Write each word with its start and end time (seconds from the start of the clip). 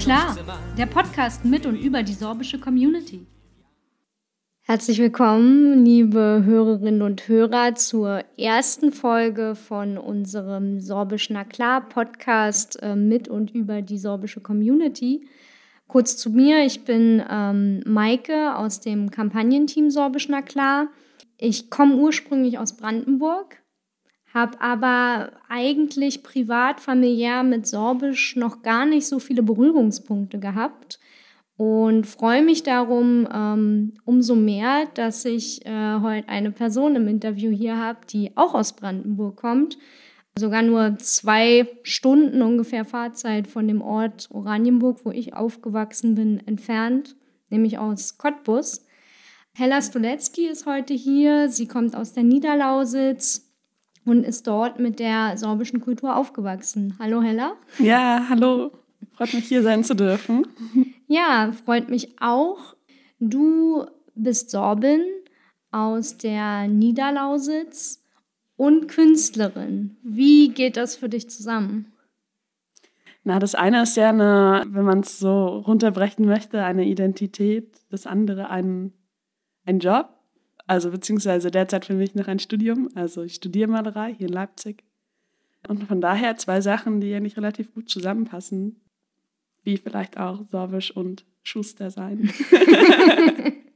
klar, 0.00 0.34
der 0.78 0.86
Podcast 0.86 1.44
mit 1.44 1.66
und 1.66 1.76
über 1.76 2.02
die 2.02 2.14
sorbische 2.14 2.58
Community. 2.58 3.26
Herzlich 4.62 4.98
willkommen, 4.98 5.84
liebe 5.84 6.42
Hörerinnen 6.46 7.02
und 7.02 7.28
Hörer, 7.28 7.74
zur 7.74 8.24
ersten 8.38 8.92
Folge 8.92 9.54
von 9.54 9.98
unserem 9.98 10.80
Sorbisch 10.80 11.28
Na 11.28 11.44
klar 11.44 11.86
Podcast 11.86 12.82
äh, 12.82 12.96
mit 12.96 13.28
und 13.28 13.50
über 13.50 13.82
die 13.82 13.98
sorbische 13.98 14.40
Community. 14.40 15.28
Kurz 15.86 16.16
zu 16.16 16.30
mir, 16.30 16.64
ich 16.64 16.84
bin 16.84 17.22
ähm, 17.28 17.82
Maike 17.84 18.56
aus 18.56 18.80
dem 18.80 19.10
Kampagnenteam 19.10 19.90
Sorbisch 19.90 20.30
Na 20.30 20.40
klar. 20.40 20.88
Ich 21.36 21.68
komme 21.68 21.96
ursprünglich 21.96 22.58
aus 22.58 22.74
Brandenburg, 22.74 23.59
habe 24.32 24.60
aber 24.60 25.32
eigentlich 25.48 26.22
privat, 26.22 26.80
familiär 26.80 27.42
mit 27.42 27.66
Sorbisch 27.66 28.36
noch 28.36 28.62
gar 28.62 28.86
nicht 28.86 29.06
so 29.06 29.18
viele 29.18 29.42
Berührungspunkte 29.42 30.38
gehabt 30.38 31.00
und 31.60 32.06
freue 32.06 32.42
mich 32.42 32.62
darum 32.62 33.28
ähm, 33.30 33.92
umso 34.06 34.34
mehr, 34.34 34.86
dass 34.94 35.26
ich 35.26 35.66
äh, 35.66 36.00
heute 36.00 36.26
eine 36.30 36.52
Person 36.52 36.96
im 36.96 37.06
Interview 37.06 37.50
hier 37.50 37.76
habe, 37.76 37.98
die 38.08 38.34
auch 38.34 38.54
aus 38.54 38.72
Brandenburg 38.72 39.36
kommt. 39.36 39.76
Sogar 40.38 40.62
nur 40.62 40.96
zwei 40.96 41.68
Stunden 41.82 42.40
ungefähr 42.40 42.86
Fahrzeit 42.86 43.46
von 43.46 43.68
dem 43.68 43.82
Ort 43.82 44.28
Oranienburg, 44.30 45.04
wo 45.04 45.10
ich 45.10 45.34
aufgewachsen 45.34 46.14
bin, 46.14 46.40
entfernt, 46.46 47.14
nämlich 47.50 47.76
aus 47.76 48.16
Cottbus. 48.16 48.86
Hella 49.52 49.82
Stolecki 49.82 50.46
ist 50.46 50.64
heute 50.64 50.94
hier. 50.94 51.50
Sie 51.50 51.66
kommt 51.66 51.94
aus 51.94 52.14
der 52.14 52.22
Niederlausitz, 52.22 53.49
und 54.10 54.24
ist 54.24 54.48
dort 54.48 54.80
mit 54.80 54.98
der 54.98 55.38
sorbischen 55.38 55.80
Kultur 55.80 56.16
aufgewachsen. 56.16 56.96
Hallo 56.98 57.22
Hella. 57.22 57.52
Ja, 57.78 58.26
hallo. 58.28 58.72
Freut 59.12 59.32
mich 59.34 59.46
hier 59.46 59.62
sein 59.62 59.84
zu 59.84 59.94
dürfen. 59.94 60.46
Ja, 61.06 61.52
freut 61.64 61.88
mich 61.88 62.20
auch. 62.20 62.76
Du 63.18 63.84
bist 64.14 64.50
Sorbin 64.50 65.02
aus 65.72 66.16
der 66.18 66.68
Niederlausitz 66.68 68.02
und 68.56 68.88
Künstlerin. 68.88 69.96
Wie 70.02 70.50
geht 70.50 70.76
das 70.76 70.94
für 70.94 71.08
dich 71.08 71.28
zusammen? 71.30 71.92
Na, 73.24 73.38
das 73.38 73.54
eine 73.54 73.82
ist 73.82 73.96
ja 73.96 74.10
eine, 74.10 74.64
wenn 74.68 74.84
man 74.84 75.00
es 75.00 75.18
so 75.18 75.46
runterbrechen 75.46 76.26
möchte, 76.26 76.64
eine 76.64 76.84
Identität, 76.84 77.80
das 77.90 78.06
andere 78.06 78.50
ein, 78.50 78.92
ein 79.64 79.78
Job. 79.80 80.19
Also 80.70 80.92
beziehungsweise 80.92 81.50
derzeit 81.50 81.84
für 81.84 81.94
mich 81.94 82.14
noch 82.14 82.28
ein 82.28 82.38
Studium. 82.38 82.90
Also 82.94 83.24
ich 83.24 83.34
studiere 83.34 83.68
Malerei 83.68 84.14
hier 84.16 84.28
in 84.28 84.32
Leipzig. 84.32 84.84
Und 85.66 85.82
von 85.88 86.00
daher 86.00 86.36
zwei 86.36 86.60
Sachen, 86.60 87.00
die 87.00 87.12
eigentlich 87.12 87.36
relativ 87.36 87.74
gut 87.74 87.88
zusammenpassen, 87.90 88.80
wie 89.64 89.78
vielleicht 89.78 90.16
auch 90.16 90.46
Sorbisch 90.48 90.96
und 90.96 91.26
Schuster 91.42 91.90
sein. 91.90 92.32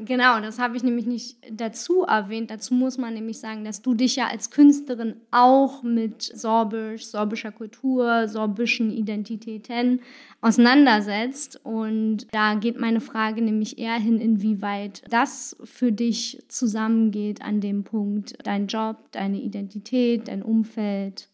Genau, 0.00 0.40
das 0.40 0.60
habe 0.60 0.76
ich 0.76 0.84
nämlich 0.84 1.06
nicht 1.06 1.38
dazu 1.50 2.02
erwähnt. 2.02 2.52
Dazu 2.52 2.72
muss 2.72 2.98
man 2.98 3.14
nämlich 3.14 3.40
sagen, 3.40 3.64
dass 3.64 3.82
du 3.82 3.94
dich 3.94 4.14
ja 4.14 4.28
als 4.28 4.52
Künstlerin 4.52 5.16
auch 5.32 5.82
mit 5.82 6.22
Sorbisch, 6.22 7.08
sorbischer 7.08 7.50
Kultur, 7.50 8.28
sorbischen 8.28 8.92
Identitäten 8.92 10.00
auseinandersetzt. 10.40 11.60
Und 11.64 12.28
da 12.30 12.54
geht 12.54 12.78
meine 12.78 13.00
Frage 13.00 13.42
nämlich 13.42 13.78
eher 13.78 13.98
hin, 13.98 14.20
inwieweit 14.20 15.02
das 15.10 15.56
für 15.64 15.90
dich 15.90 16.44
zusammengeht 16.46 17.42
an 17.42 17.60
dem 17.60 17.82
Punkt, 17.82 18.38
dein 18.44 18.68
Job, 18.68 18.98
deine 19.10 19.40
Identität, 19.40 20.28
dein 20.28 20.44
Umfeld. 20.44 21.28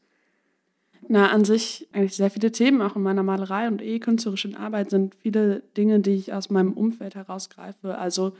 Na, 1.06 1.30
an 1.30 1.44
sich 1.44 1.86
eigentlich 1.92 2.16
sehr 2.16 2.30
viele 2.30 2.50
Themen, 2.50 2.80
auch 2.80 2.96
in 2.96 3.02
meiner 3.02 3.22
Malerei 3.22 3.68
und 3.68 3.82
eh 3.82 3.98
künstlerischen 3.98 4.56
Arbeit, 4.56 4.88
sind 4.88 5.14
viele 5.16 5.62
Dinge, 5.76 6.00
die 6.00 6.12
ich 6.12 6.32
aus 6.32 6.48
meinem 6.48 6.72
Umfeld 6.72 7.14
herausgreife. 7.14 7.98
Also 7.98 8.32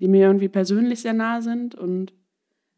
die 0.00 0.08
mir 0.08 0.26
irgendwie 0.26 0.48
persönlich 0.48 1.00
sehr 1.00 1.12
nah 1.12 1.40
sind. 1.40 1.74
Und 1.74 2.12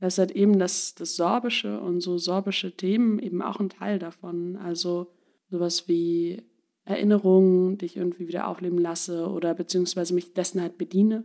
das 0.00 0.14
ist 0.14 0.18
halt 0.18 0.30
eben 0.32 0.58
das, 0.58 0.94
das 0.94 1.16
Sorbische 1.16 1.80
und 1.80 2.00
so 2.00 2.18
sorbische 2.18 2.76
Themen 2.76 3.18
eben 3.18 3.42
auch 3.42 3.60
ein 3.60 3.70
Teil 3.70 3.98
davon. 3.98 4.56
Also 4.56 5.12
sowas 5.48 5.88
wie 5.88 6.42
Erinnerungen, 6.84 7.78
die 7.78 7.86
ich 7.86 7.96
irgendwie 7.96 8.28
wieder 8.28 8.48
aufleben 8.48 8.78
lasse 8.78 9.28
oder 9.28 9.54
beziehungsweise 9.54 10.14
mich 10.14 10.34
dessen 10.34 10.60
halt 10.60 10.78
bediene 10.78 11.24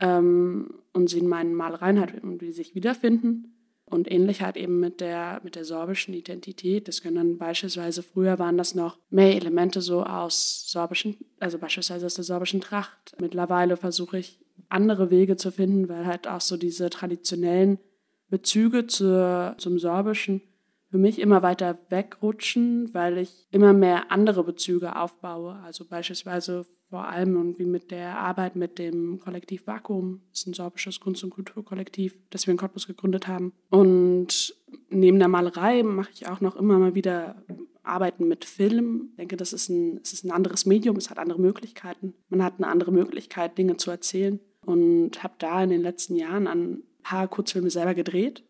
ähm, 0.00 0.80
und 0.92 1.10
sie 1.10 1.18
in 1.18 1.28
meinen 1.28 1.54
Malereien 1.54 2.00
halt 2.00 2.14
irgendwie 2.14 2.52
sich 2.52 2.74
wiederfinden. 2.74 3.52
Und 3.88 4.10
ähnlich 4.10 4.42
halt 4.42 4.56
eben 4.56 4.80
mit 4.80 5.00
der, 5.00 5.40
mit 5.44 5.54
der 5.54 5.64
sorbischen 5.64 6.12
Identität. 6.12 6.88
Das 6.88 7.02
können 7.02 7.14
dann 7.14 7.38
beispielsweise, 7.38 8.02
früher 8.02 8.36
waren 8.40 8.58
das 8.58 8.74
noch 8.74 8.98
mehr 9.10 9.36
Elemente 9.36 9.80
so 9.80 10.02
aus 10.02 10.64
sorbischen, 10.66 11.16
also 11.38 11.56
beispielsweise 11.58 12.04
aus 12.04 12.14
der 12.14 12.24
sorbischen 12.24 12.60
Tracht. 12.60 13.14
Mittlerweile 13.20 13.76
versuche 13.76 14.18
ich 14.18 14.40
andere 14.68 15.10
Wege 15.10 15.36
zu 15.36 15.50
finden, 15.50 15.88
weil 15.88 16.06
halt 16.06 16.28
auch 16.28 16.40
so 16.40 16.56
diese 16.56 16.90
traditionellen 16.90 17.78
Bezüge 18.28 18.86
zur, 18.86 19.54
zum 19.58 19.78
Sorbischen 19.78 20.42
für 20.90 20.98
mich 20.98 21.18
immer 21.18 21.42
weiter 21.42 21.78
wegrutschen, 21.88 22.92
weil 22.94 23.18
ich 23.18 23.46
immer 23.50 23.72
mehr 23.72 24.10
andere 24.10 24.44
Bezüge 24.44 24.96
aufbaue. 24.96 25.56
Also 25.64 25.84
beispielsweise 25.84 26.64
vor 26.88 27.08
allem 27.08 27.34
irgendwie 27.34 27.64
mit 27.64 27.90
der 27.90 28.18
Arbeit 28.18 28.54
mit 28.54 28.78
dem 28.78 29.18
Kollektiv 29.18 29.66
Vakuum, 29.66 30.22
das 30.30 30.40
ist 30.40 30.46
ein 30.46 30.54
sorbisches 30.54 31.00
Kunst- 31.00 31.24
und 31.24 31.30
Kulturkollektiv, 31.30 32.16
das 32.30 32.46
wir 32.46 32.52
in 32.52 32.58
Cottbus 32.58 32.86
gegründet 32.86 33.26
haben. 33.26 33.52
Und 33.70 34.54
neben 34.88 35.18
der 35.18 35.28
Malerei 35.28 35.82
mache 35.82 36.10
ich 36.14 36.28
auch 36.28 36.40
noch 36.40 36.56
immer 36.56 36.78
mal 36.78 36.94
wieder 36.94 37.42
Arbeiten 37.82 38.28
mit 38.28 38.44
Film. 38.44 39.08
Ich 39.10 39.16
denke, 39.16 39.36
das 39.36 39.52
ist 39.52 39.68
ein, 39.68 40.00
es 40.02 40.12
ist 40.12 40.24
ein 40.24 40.30
anderes 40.30 40.66
Medium, 40.66 40.96
es 40.96 41.10
hat 41.10 41.18
andere 41.18 41.40
Möglichkeiten. 41.40 42.14
Man 42.28 42.42
hat 42.42 42.54
eine 42.58 42.68
andere 42.68 42.92
Möglichkeit, 42.92 43.58
Dinge 43.58 43.76
zu 43.76 43.90
erzählen. 43.90 44.40
Und 44.66 45.22
habe 45.22 45.34
da 45.38 45.62
in 45.62 45.70
den 45.70 45.82
letzten 45.82 46.16
Jahren 46.16 46.46
ein 46.46 46.82
paar 47.02 47.28
Kurzfilme 47.28 47.70
selber 47.70 47.94
gedreht. 47.94 48.42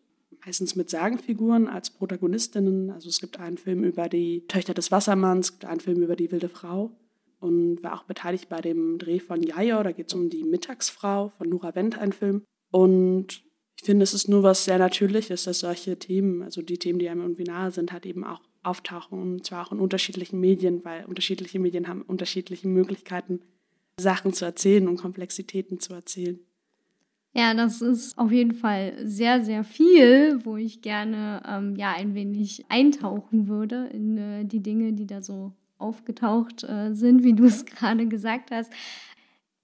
Meistens 0.45 0.75
mit 0.75 0.89
Sagenfiguren 0.89 1.67
als 1.67 1.91
Protagonistinnen. 1.91 2.89
Also 2.89 3.07
es 3.07 3.19
gibt 3.19 3.39
einen 3.39 3.57
Film 3.57 3.83
über 3.83 4.09
die 4.09 4.45
Töchter 4.47 4.73
des 4.73 4.91
Wassermanns, 4.91 5.47
es 5.47 5.51
gibt 5.53 5.65
einen 5.65 5.79
Film 5.79 6.01
über 6.01 6.15
die 6.15 6.31
wilde 6.31 6.49
Frau. 6.49 6.91
Und 7.39 7.83
war 7.83 7.93
auch 7.93 8.03
beteiligt 8.03 8.49
bei 8.49 8.61
dem 8.61 8.97
Dreh 8.97 9.19
von 9.19 9.43
Jaja, 9.43 9.83
da 9.83 9.91
geht 9.91 10.07
es 10.07 10.15
um 10.15 10.29
die 10.29 10.43
Mittagsfrau 10.43 11.31
von 11.37 11.49
Nora 11.49 11.75
Wendt, 11.75 11.97
ein 11.99 12.11
Film. 12.11 12.43
Und 12.71 13.43
ich 13.75 13.85
finde, 13.85 14.03
es 14.03 14.15
ist 14.15 14.27
nur 14.27 14.41
was 14.41 14.65
sehr 14.65 14.79
Natürliches, 14.79 15.43
dass 15.43 15.59
solche 15.59 15.99
Themen, 15.99 16.41
also 16.41 16.63
die 16.63 16.79
Themen, 16.79 16.97
die 16.97 17.09
einem 17.09 17.21
irgendwie 17.21 17.43
nahe 17.43 17.69
sind, 17.69 17.91
halt 17.91 18.07
eben 18.07 18.23
auch 18.23 18.41
auftauchen. 18.63 19.21
Und 19.21 19.45
zwar 19.45 19.67
auch 19.67 19.71
in 19.71 19.79
unterschiedlichen 19.79 20.39
Medien, 20.39 20.83
weil 20.83 21.05
unterschiedliche 21.05 21.59
Medien 21.59 21.87
haben 21.87 22.01
unterschiedliche 22.01 22.67
Möglichkeiten, 22.67 23.41
Sachen 23.99 24.33
zu 24.33 24.45
erzählen 24.45 24.87
und 24.87 24.97
Komplexitäten 24.97 25.79
zu 25.79 25.93
erzählen. 25.93 26.39
Ja, 27.33 27.53
das 27.53 27.81
ist 27.81 28.17
auf 28.17 28.31
jeden 28.31 28.53
Fall 28.53 28.93
sehr, 29.03 29.43
sehr 29.43 29.63
viel, 29.63 30.43
wo 30.43 30.57
ich 30.57 30.81
gerne 30.81 31.43
ähm, 31.47 31.75
ja 31.75 31.93
ein 31.93 32.15
wenig 32.15 32.65
eintauchen 32.69 33.47
würde 33.47 33.89
in 33.93 34.17
äh, 34.17 34.45
die 34.45 34.61
Dinge, 34.61 34.93
die 34.93 35.05
da 35.05 35.21
so 35.21 35.53
aufgetaucht 35.77 36.63
äh, 36.63 36.93
sind, 36.93 37.23
wie 37.23 37.33
du 37.33 37.45
es 37.45 37.65
gerade 37.67 38.07
gesagt 38.07 38.51
hast. 38.51 38.71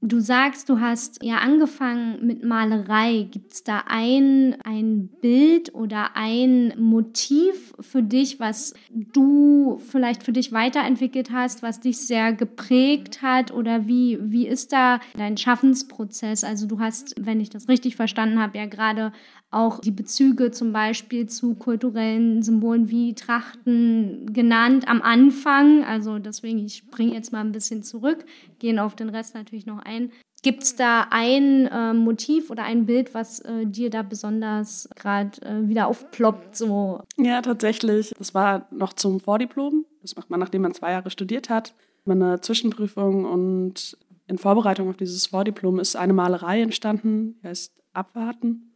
Du 0.06 0.20
sagst, 0.20 0.68
du 0.68 0.82
hast 0.82 1.24
ja 1.24 1.38
angefangen 1.38 2.26
mit 2.26 2.44
Malerei. 2.44 3.26
Gibt 3.32 3.54
es 3.54 3.64
da 3.64 3.86
ein, 3.88 4.58
ein 4.66 5.08
Bild 5.22 5.74
oder 5.74 6.18
ein 6.18 6.74
Motiv 6.78 7.74
für 7.80 8.04
dich, 8.04 8.38
was 8.38 8.74
du 8.92 9.80
vielleicht 9.90 10.24
für 10.24 10.34
dich 10.34 10.52
weiterentwickelt 10.52 11.32
hast, 11.32 11.64
was 11.64 11.80
dich 11.80 12.00
sehr 12.00 12.34
geprägt 12.34 13.22
hat? 13.22 13.54
Oder 13.54 13.88
wie, 13.88 14.20
wie 14.22 14.46
ist 14.46 14.74
da 14.74 15.00
dein 15.16 15.38
Schaffensprozess? 15.38 16.44
Also 16.44 16.68
du 16.68 16.82
hast, 16.82 17.16
wenn 17.18 17.40
ich 17.40 17.50
das 17.50 17.70
richtig 17.70 17.96
verstanden 17.96 18.42
habe, 18.42 18.58
ja 18.58 18.66
gerade 18.66 19.14
auch 19.54 19.80
die 19.80 19.92
Bezüge 19.92 20.52
zum 20.52 20.74
Beispiel 20.74 21.28
zu 21.28 21.56
kulturellen 21.56 22.42
Symbolen 22.42 22.90
wie 22.90 23.14
Trachten 23.14 24.34
genannt 24.34 24.88
am 24.88 25.02
Anfang. 25.02 25.84
Also 25.84 26.20
deswegen, 26.20 26.60
ich 26.60 26.78
springe 26.78 27.14
jetzt 27.14 27.32
mal 27.32 27.42
ein 27.42 27.52
bisschen 27.52 27.84
zurück, 27.84 28.26
gehen 28.60 28.80
auf 28.80 28.96
den 28.96 29.10
Rest 29.10 29.36
natürlich 29.36 29.66
noch 29.66 29.80
ein. 29.80 30.12
Gibt 30.42 30.64
es 30.64 30.76
da 30.76 31.08
ein 31.10 31.68
äh, 31.68 31.94
Motiv 31.94 32.50
oder 32.50 32.64
ein 32.64 32.86
Bild, 32.86 33.14
was 33.14 33.40
äh, 33.40 33.66
dir 33.66 33.90
da 33.90 34.02
besonders 34.02 34.90
gerade 34.96 35.42
äh, 35.42 35.70
wieder 35.70 35.88
aufploppt? 35.88 36.58
So? 36.58 37.02
Ja, 37.18 37.42
tatsächlich. 37.42 38.14
Das 38.18 38.34
war 38.34 38.68
noch 38.70 38.92
zum 38.92 39.22
Vordiplom. 39.22 39.86
Das 40.02 40.18
macht 40.18 40.30
man, 40.30 40.42
nachdem 40.42 40.64
man 40.64 40.74
zwei 40.74 40.92
Jahre 40.92 41.12
studiert 41.12 41.50
hat. 41.50 41.74
Meine 42.04 42.42
Zwischenprüfung 42.42 43.24
und 43.24 43.98
in 44.28 44.38
Vorbereitung 44.38 44.90
auf 44.90 44.98
dieses 44.98 45.28
Vordiplom 45.28 45.80
ist 45.80 45.96
eine 45.96 46.12
Malerei 46.12 46.62
entstanden, 46.62 47.40
die 47.42 47.48
heißt 47.48 47.74
Abwarten 47.94 48.73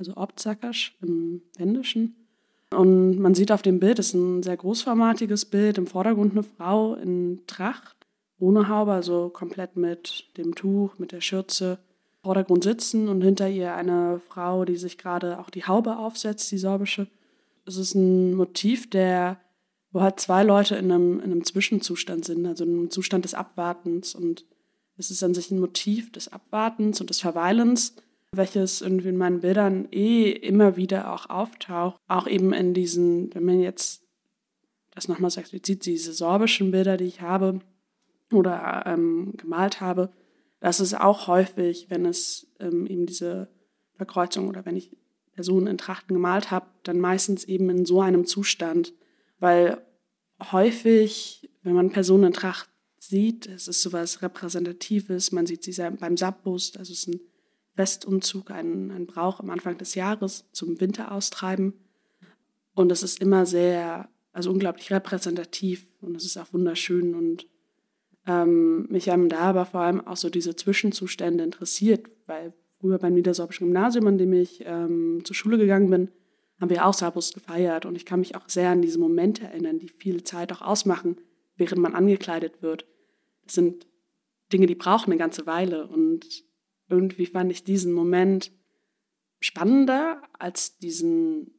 also 0.00 0.16
Obzakasch 0.16 0.96
im 1.00 1.42
Wendischen. 1.56 2.16
Und 2.74 3.18
man 3.18 3.34
sieht 3.34 3.52
auf 3.52 3.62
dem 3.62 3.78
Bild, 3.78 4.00
ist 4.00 4.14
ein 4.14 4.42
sehr 4.42 4.56
großformatiges 4.56 5.44
Bild, 5.44 5.78
im 5.78 5.86
Vordergrund 5.86 6.32
eine 6.32 6.42
Frau 6.42 6.94
in 6.94 7.42
Tracht, 7.46 7.96
ohne 8.38 8.68
Haube, 8.68 8.92
also 8.92 9.28
komplett 9.28 9.76
mit 9.76 10.24
dem 10.36 10.56
Tuch, 10.56 10.98
mit 10.98 11.12
der 11.12 11.20
Schürze. 11.20 11.78
Im 12.18 12.24
Vordergrund 12.24 12.64
sitzen 12.64 13.08
und 13.08 13.22
hinter 13.22 13.48
ihr 13.48 13.74
eine 13.74 14.20
Frau, 14.28 14.64
die 14.64 14.76
sich 14.76 14.98
gerade 14.98 15.38
auch 15.38 15.50
die 15.50 15.64
Haube 15.64 15.96
aufsetzt, 15.96 16.50
die 16.50 16.58
sorbische. 16.58 17.06
Es 17.66 17.76
ist 17.76 17.94
ein 17.94 18.34
Motiv 18.34 18.90
der 18.90 19.38
wo 19.92 20.00
halt 20.00 20.20
zwei 20.20 20.42
Leute 20.42 20.76
in 20.76 20.90
einem, 20.90 21.18
in 21.18 21.32
einem 21.32 21.44
Zwischenzustand 21.44 22.24
sind, 22.24 22.46
also 22.46 22.64
in 22.64 22.70
einem 22.70 22.90
Zustand 22.90 23.24
des 23.24 23.34
Abwartens. 23.34 24.14
Und 24.14 24.44
es 24.96 25.10
ist 25.10 25.22
an 25.22 25.34
sich 25.34 25.50
ein 25.50 25.58
Motiv 25.58 26.12
des 26.12 26.32
Abwartens 26.32 27.00
und 27.00 27.10
des 27.10 27.20
Verweilens, 27.20 27.96
welches 28.32 28.80
irgendwie 28.80 29.08
in 29.08 29.16
meinen 29.16 29.40
Bildern 29.40 29.88
eh 29.90 30.30
immer 30.30 30.76
wieder 30.76 31.12
auch 31.12 31.28
auftaucht. 31.28 32.00
Auch 32.06 32.26
eben 32.26 32.52
in 32.52 32.74
diesen, 32.74 33.34
wenn 33.34 33.44
man 33.44 33.60
jetzt 33.60 34.02
das 34.92 35.08
nochmal 35.08 35.30
so 35.30 35.40
explizit, 35.40 35.86
diese 35.86 36.12
sorbischen 36.12 36.70
Bilder, 36.70 36.96
die 36.96 37.04
ich 37.04 37.20
habe 37.20 37.60
oder 38.32 38.84
ähm, 38.86 39.34
gemalt 39.36 39.80
habe, 39.80 40.12
das 40.60 40.78
ist 40.80 40.94
auch 40.94 41.26
häufig, 41.26 41.88
wenn 41.90 42.04
es 42.04 42.46
ähm, 42.60 42.86
eben 42.86 43.06
diese 43.06 43.48
Verkreuzung 43.94 44.48
oder 44.48 44.64
wenn 44.64 44.76
ich 44.76 44.96
Personen 45.32 45.66
in 45.66 45.78
Trachten 45.78 46.14
gemalt 46.14 46.50
habe, 46.50 46.66
dann 46.82 47.00
meistens 47.00 47.44
eben 47.44 47.70
in 47.70 47.86
so 47.86 48.00
einem 48.00 48.26
Zustand, 48.26 48.92
weil 49.38 49.80
häufig, 50.52 51.50
wenn 51.62 51.74
man 51.74 51.90
Personen 51.90 52.24
in 52.24 52.32
Tracht 52.32 52.68
sieht, 52.98 53.46
es 53.46 53.66
ist 53.68 53.82
sowas 53.82 54.22
Repräsentatives, 54.22 55.32
man 55.32 55.46
sieht 55.46 55.64
sie 55.64 55.82
beim 55.98 56.16
Sabbust, 56.16 56.78
also 56.78 56.92
es 56.92 57.00
ist 57.00 57.08
ein 57.08 57.20
Festumzug, 57.80 58.50
ein, 58.50 58.90
ein 58.90 59.06
Brauch 59.06 59.40
am 59.40 59.48
Anfang 59.48 59.78
des 59.78 59.94
Jahres 59.94 60.44
zum 60.52 60.78
Winteraustreiben. 60.82 61.72
Und 62.74 62.92
es 62.92 63.02
ist 63.02 63.22
immer 63.22 63.46
sehr, 63.46 64.10
also 64.32 64.50
unglaublich 64.50 64.90
repräsentativ 64.90 65.86
und 66.02 66.14
es 66.14 66.26
ist 66.26 66.36
auch 66.36 66.52
wunderschön 66.52 67.14
und 67.14 67.46
ähm, 68.26 68.86
mich 68.90 69.08
haben 69.08 69.30
da 69.30 69.40
aber 69.40 69.64
vor 69.64 69.80
allem 69.80 70.06
auch 70.06 70.18
so 70.18 70.28
diese 70.28 70.54
Zwischenzustände 70.54 71.42
interessiert, 71.42 72.10
weil 72.26 72.52
früher 72.78 72.98
beim 72.98 73.14
Niedersorbischen 73.14 73.68
Gymnasium, 73.68 74.06
an 74.08 74.18
dem 74.18 74.34
ich 74.34 74.62
ähm, 74.66 75.22
zur 75.24 75.34
Schule 75.34 75.56
gegangen 75.56 75.88
bin, 75.88 76.10
haben 76.60 76.68
wir 76.68 76.84
auch 76.84 76.92
Sabus 76.92 77.32
gefeiert. 77.32 77.86
Und 77.86 77.96
ich 77.96 78.04
kann 78.04 78.20
mich 78.20 78.36
auch 78.36 78.46
sehr 78.46 78.68
an 78.68 78.82
diese 78.82 78.98
Momente 78.98 79.44
erinnern, 79.44 79.78
die 79.78 79.88
viel 79.88 80.22
Zeit 80.22 80.52
auch 80.52 80.60
ausmachen, 80.60 81.16
während 81.56 81.80
man 81.80 81.94
angekleidet 81.94 82.60
wird. 82.60 82.84
Das 83.46 83.54
sind 83.54 83.86
Dinge, 84.52 84.66
die 84.66 84.74
brauchen 84.74 85.10
eine 85.10 85.18
ganze 85.18 85.46
Weile. 85.46 85.86
Und 85.86 86.44
irgendwie 86.90 87.26
fand 87.26 87.50
ich 87.50 87.64
diesen 87.64 87.92
Moment 87.92 88.52
spannender 89.40 90.22
als 90.38 90.78
diesen, 90.78 91.54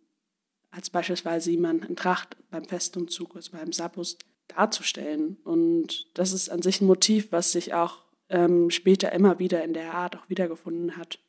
als 0.70 0.90
beispielsweise 0.90 1.52
jemand 1.52 1.86
in 1.86 1.96
Tracht 1.96 2.38
beim 2.50 2.66
Festumzug, 2.66 3.36
also 3.36 3.52
beim 3.52 3.72
Sabus 3.72 4.18
darzustellen. 4.48 5.38
Und 5.44 6.08
das 6.18 6.34
ist 6.34 6.50
an 6.50 6.62
sich 6.62 6.82
ein 6.82 6.88
Motiv, 6.88 7.32
was 7.32 7.52
sich 7.52 7.74
auch 7.74 8.06
ähm, 8.30 8.70
später 8.70 9.12
immer 9.12 9.40
wieder 9.40 9.64
in 9.64 9.74
der 9.74 9.94
Art 9.94 10.16
auch 10.18 10.30
wiedergefunden 10.30 10.98
hat. 10.98 11.20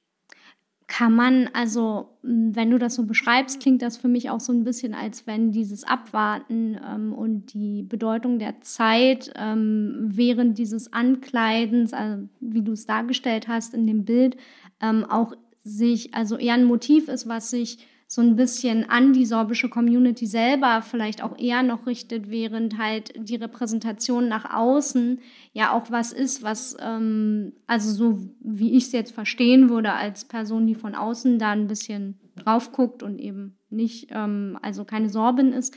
Kann 0.87 1.15
man, 1.15 1.49
also 1.53 2.19
wenn 2.23 2.71
du 2.71 2.79
das 2.79 2.95
so 2.95 3.05
beschreibst, 3.05 3.61
klingt 3.61 3.83
das 3.83 3.97
für 3.97 4.09
mich 4.09 4.31
auch 4.31 4.41
so 4.41 4.53
ein 4.53 4.65
bisschen, 4.65 4.95
als 4.95 5.27
wenn 5.27 5.51
dieses 5.51 5.85
Abwarten 5.85 6.79
ähm, 6.87 7.13
und 7.13 7.55
die 7.55 7.83
Bedeutung 7.83 8.39
der 8.39 8.61
Zeit 8.61 9.33
ähm, 9.37 9.97
während 10.03 10.59
dieses 10.59 10.93
Ankleidens, 10.93 11.93
also 11.93 12.29
wie 12.41 12.63
du 12.63 12.73
es 12.73 12.87
dargestellt 12.87 13.49
hast 13.49 13.75
in 13.75 13.87
dem 13.87 14.05
Bild, 14.05 14.37
ähm, 14.81 15.05
auch 15.05 15.35
sich, 15.65 16.15
also 16.15 16.37
eher 16.37 16.55
ein 16.55 16.65
Motiv 16.65 17.09
ist, 17.09 17.29
was 17.29 17.51
sich 17.51 17.79
so 18.13 18.21
ein 18.21 18.37
bisschen 18.37 18.91
an 18.91 19.15
die 19.15 19.25
sorbische 19.25 19.71
Community 19.71 20.27
selber 20.27 20.83
vielleicht 20.83 21.23
auch 21.23 21.39
eher 21.39 21.63
noch 21.63 21.87
richtet, 21.87 22.29
während 22.29 22.77
halt 22.77 23.15
die 23.17 23.37
Repräsentation 23.37 24.29
nach 24.29 24.55
außen 24.55 25.19
ja 25.55 25.73
auch 25.73 25.91
was 25.91 26.13
ist, 26.13 26.43
was, 26.43 26.77
ähm, 26.79 27.55
also 27.67 27.91
so 27.91 28.29
wie 28.41 28.77
ich 28.77 28.85
es 28.85 28.93
jetzt 28.93 29.15
verstehen 29.15 29.71
würde, 29.71 29.95
als 29.95 30.27
Person, 30.27 30.67
die 30.67 30.75
von 30.75 30.95
außen 30.95 31.39
da 31.39 31.53
ein 31.53 31.69
bisschen 31.69 32.21
drauf 32.37 32.73
guckt 32.73 33.03
und 33.03 33.19
eben 33.19 33.57
nicht, 33.71 34.09
ähm, 34.11 34.59
also 34.61 34.85
keine 34.85 35.09
Sorbin 35.09 35.55
ist, 35.55 35.75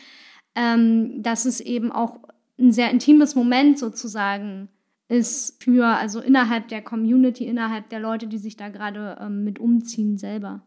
ähm, 0.56 1.24
dass 1.24 1.46
es 1.46 1.62
eben 1.62 1.90
auch 1.90 2.20
ein 2.60 2.74
sehr 2.74 2.92
intimes 2.92 3.36
Moment 3.36 3.80
sozusagen 3.80 4.68
ist 5.08 5.64
für, 5.64 5.86
also 5.86 6.20
innerhalb 6.20 6.68
der 6.68 6.82
Community, 6.82 7.46
innerhalb 7.46 7.88
der 7.88 8.02
Leute, 8.02 8.28
die 8.28 8.40
sich 8.40 8.58
da 8.58 8.68
gerade 8.68 9.20
ähm, 9.22 9.46
mit 9.46 9.58
umziehen 9.58 10.18
selber. 10.18 10.64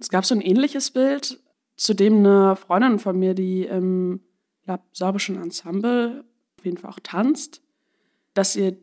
Es 0.00 0.08
gab 0.08 0.24
so 0.24 0.34
ein 0.34 0.40
ähnliches 0.40 0.90
Bild, 0.90 1.40
zu 1.76 1.94
dem 1.94 2.18
eine 2.18 2.56
Freundin 2.56 2.98
von 2.98 3.18
mir, 3.18 3.34
die 3.34 3.64
im 3.64 4.20
sorbischen 4.92 5.40
Ensemble 5.40 6.24
auf 6.58 6.64
jeden 6.64 6.78
Fall 6.78 6.90
auch 6.90 7.00
tanzt, 7.00 7.62
dass 8.32 8.56
ihr 8.56 8.76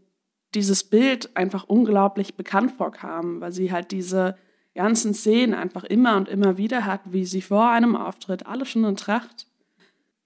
dieses 0.53 0.83
Bild 0.83 1.36
einfach 1.36 1.63
unglaublich 1.63 2.36
bekannt 2.36 2.71
vorkam, 2.71 3.42
weil 3.42 3.51
sie 3.51 3.71
halt 3.71 3.92
diese 3.92 4.38
ganzen 4.75 5.13
Szenen 5.13 5.53
einfach 5.53 5.83
immer 5.83 6.18
und 6.18 6.30
immer 6.30 6.57
wieder 6.57 6.86
hat, 6.86 7.01
wie 7.06 7.25
sie 7.25 7.42
vor 7.42 7.69
einem 7.69 7.95
Auftritt 7.95 8.45
alle 8.45 8.65
schon 8.65 8.83
in 8.83 8.95
Tracht 8.95 9.48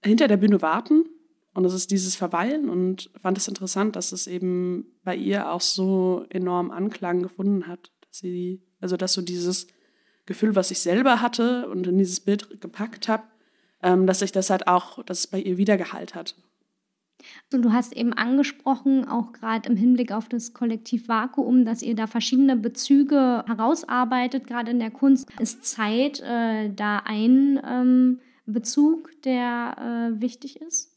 hinter 0.04 0.28
der 0.28 0.36
Bühne 0.36 0.62
warten. 0.62 1.04
Und 1.54 1.64
es 1.64 1.72
ist 1.72 1.90
dieses 1.90 2.16
Verweilen 2.16 2.68
und 2.68 3.10
fand 3.22 3.38
es 3.38 3.48
interessant, 3.48 3.96
dass 3.96 4.12
es 4.12 4.26
eben 4.26 4.86
bei 5.04 5.16
ihr 5.16 5.50
auch 5.50 5.62
so 5.62 6.26
enorm 6.28 6.70
Anklang 6.70 7.22
gefunden 7.22 7.66
hat, 7.66 7.90
dass 8.02 8.18
sie, 8.18 8.62
also 8.78 8.96
dass 8.98 9.14
so 9.14 9.22
dieses 9.22 9.66
Gefühl, 10.26 10.56
was 10.56 10.70
ich 10.70 10.80
selber 10.80 11.22
hatte 11.22 11.68
und 11.68 11.86
in 11.86 11.98
dieses 11.98 12.20
Bild 12.20 12.60
gepackt 12.60 13.08
habe, 13.08 13.22
ähm, 13.82 14.06
dass 14.06 14.18
sich 14.18 14.32
das 14.32 14.50
halt 14.50 14.66
auch, 14.66 15.02
dass 15.04 15.20
es 15.20 15.26
bei 15.28 15.40
ihr 15.40 15.56
wiedergehalt 15.56 16.14
hat. 16.14 16.34
Und 17.52 17.62
du 17.62 17.72
hast 17.72 17.92
eben 17.92 18.12
angesprochen, 18.12 19.08
auch 19.08 19.32
gerade 19.32 19.68
im 19.68 19.76
Hinblick 19.76 20.12
auf 20.12 20.28
das 20.28 20.52
Kollektiv 20.52 21.08
Vakuum, 21.08 21.64
dass 21.64 21.82
ihr 21.82 21.94
da 21.94 22.06
verschiedene 22.06 22.56
Bezüge 22.56 23.44
herausarbeitet, 23.46 24.46
gerade 24.46 24.70
in 24.70 24.78
der 24.78 24.90
Kunst. 24.90 25.28
Ist 25.40 25.64
Zeit 25.64 26.20
äh, 26.20 26.70
da 26.70 27.02
ein 27.04 27.60
ähm, 27.64 28.20
Bezug, 28.46 29.10
der 29.22 30.12
äh, 30.16 30.20
wichtig 30.20 30.60
ist? 30.60 30.92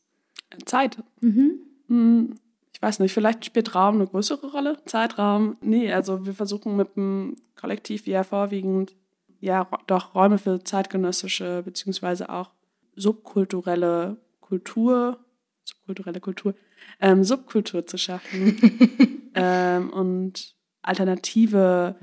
Zeit. 0.65 0.97
Mhm. 1.21 1.59
Hm, 1.87 2.35
ich 2.73 2.81
weiß 2.81 2.99
nicht, 2.99 3.13
vielleicht 3.13 3.45
spielt 3.45 3.75
Raum 3.75 3.95
eine 3.95 4.07
größere 4.07 4.51
Rolle. 4.51 4.77
Zeitraum. 4.85 5.57
Nee, 5.61 5.91
also 5.91 6.25
wir 6.25 6.33
versuchen 6.33 6.75
mit 6.75 6.95
dem 6.95 7.35
Kollektiv 7.55 8.07
ja 8.07 8.23
vorwiegend 8.23 8.95
ja 9.39 9.69
doch 9.88 10.15
Räume 10.15 10.38
für 10.38 10.63
zeitgenössische 10.63 11.63
beziehungsweise 11.63 12.30
auch 12.30 12.51
subkulturelle 12.95 14.18
Kultur, 14.41 15.19
subkulturelle 15.63 16.19
Kultur, 16.19 16.56
ähm, 17.00 17.24
Subkultur 17.24 17.86
zu 17.86 17.97
schaffen 17.97 19.31
ähm, 19.36 19.89
und 19.91 20.56
alternative 20.81 21.95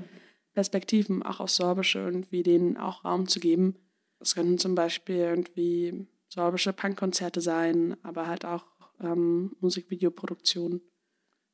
Perspektiven 0.53 1.23
auch 1.23 1.39
aus 1.39 1.55
Sorbische 1.55 1.99
irgendwie 1.99 2.43
denen 2.43 2.77
auch 2.77 3.05
Raum 3.05 3.27
zu 3.27 3.39
geben. 3.39 3.75
Das 4.19 4.33
können 4.33 4.57
zum 4.57 4.73
Beispiel 4.73 5.17
irgendwie 5.17 6.07
sorbische 6.29 6.73
Punkkonzerte 6.73 7.41
sein, 7.41 7.95
aber 8.01 8.27
halt 8.27 8.45
auch 8.45 8.65
ähm, 8.99 9.55
Musikvideoproduktionen 9.59 10.81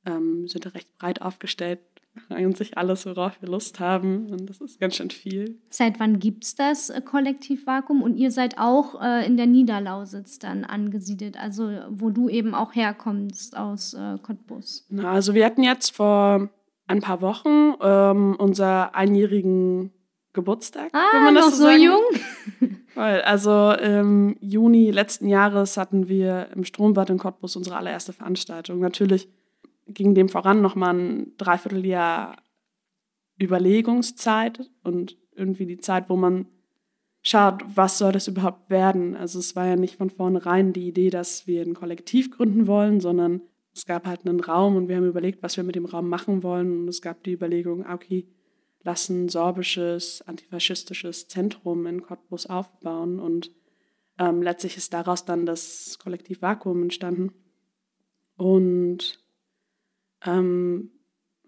ähm, 0.06 0.48
sind 0.48 0.74
recht 0.74 0.98
breit 0.98 1.22
aufgestellt 1.22 1.80
eigentlich 2.30 2.78
alles, 2.78 3.06
worauf 3.06 3.42
wir 3.42 3.50
Lust 3.50 3.80
haben. 3.80 4.32
Und 4.32 4.50
das 4.50 4.62
ist 4.62 4.80
ganz 4.80 4.96
schön 4.96 5.10
viel. 5.10 5.60
Seit 5.70 6.00
wann 6.00 6.20
gibt 6.20 6.44
es 6.44 6.56
das 6.56 6.90
äh, 6.90 7.02
Kollektivvakuum? 7.02 8.02
Und 8.02 8.16
ihr 8.16 8.32
seid 8.32 8.58
auch 8.58 9.02
äh, 9.02 9.26
in 9.26 9.38
der 9.38 9.48
Niederlausitz 9.48 10.40
dann 10.40 10.64
angesiedelt, 10.64 11.38
also 11.38 11.70
wo 11.90 12.10
du 12.10 12.30
eben 12.30 12.54
auch 12.54 12.76
herkommst 12.76 13.58
aus 13.58 13.94
äh, 13.94 14.18
Cottbus. 14.22 14.86
Na, 14.90 15.12
also 15.12 15.34
wir 15.34 15.46
hatten 15.46 15.64
jetzt 15.64 15.96
vor 15.96 16.50
ein 16.88 17.02
paar 17.02 17.22
Wochen 17.22 17.74
ähm, 17.82 18.36
unser 18.38 18.94
einjährigen 18.96 19.92
Geburtstag. 20.34 20.90
Ah, 20.94 21.14
wenn 21.14 21.24
man 21.24 21.36
das 21.36 21.46
noch 21.46 21.54
so, 21.54 21.64
so 21.64 21.70
jung? 21.70 22.02
Weil, 22.96 23.22
also 23.22 23.72
im 23.72 24.36
Juni 24.40 24.92
letzten 24.92 25.28
Jahres 25.28 25.78
hatten 25.78 26.08
wir 26.08 26.50
im 26.56 26.64
Strombad 26.64 27.10
in 27.10 27.18
Cottbus 27.18 27.56
unsere 27.56 27.78
allererste 27.78 28.14
Veranstaltung. 28.14 28.80
Natürlich 28.80 29.30
ging 29.88 30.16
dem 30.16 30.30
voran 30.30 30.62
nochmal 30.62 30.96
ein 30.96 31.38
Dreivierteljahr 31.38 32.38
Überlegungszeit 33.40 34.70
und 34.84 35.18
irgendwie 35.36 35.66
die 35.66 35.80
Zeit, 35.80 36.10
wo 36.10 36.16
man 36.16 36.48
schaut, 37.22 37.64
was 37.76 37.98
soll 37.98 38.12
das 38.12 38.28
überhaupt 38.28 38.70
werden. 38.70 39.16
Also 39.16 39.40
es 39.40 39.56
war 39.56 39.66
ja 39.66 39.76
nicht 39.76 39.96
von 39.96 40.10
vornherein 40.10 40.74
die 40.74 40.88
Idee, 40.88 41.10
dass 41.10 41.48
wir 41.48 41.64
ein 41.64 41.74
Kollektiv 41.74 42.32
gründen 42.32 42.68
wollen, 42.68 43.00
sondern 43.00 43.42
es 43.74 43.86
gab 43.86 44.06
halt 44.06 44.26
einen 44.26 44.40
Raum 44.40 44.76
und 44.76 44.88
wir 44.88 44.98
haben 44.98 45.08
überlegt, 45.08 45.42
was 45.42 45.58
wir 45.58 45.64
mit 45.64 45.76
dem 45.76 45.86
Raum 45.86 46.10
machen 46.10 46.44
wollen. 46.44 46.82
Und 46.82 46.88
es 46.88 47.02
gab 47.02 47.24
die 47.24 47.34
Überlegung, 47.34 47.86
okay, 47.90 48.28
lass 48.84 49.10
ein 49.10 49.30
sorbisches, 49.30 50.22
antifaschistisches 50.28 51.28
Zentrum 51.28 51.88
in 51.88 52.04
Cottbus 52.04 52.46
aufbauen. 52.46 53.20
Und 53.20 53.52
ähm, 54.20 54.44
letztlich 54.44 54.78
ist 54.78 54.94
daraus 54.94 55.26
dann 55.26 55.46
das 55.46 55.98
Kollektiv 55.98 56.42
Vakuum 56.42 56.84
entstanden. 56.84 57.32
Und 58.36 59.23
ähm, 60.26 60.92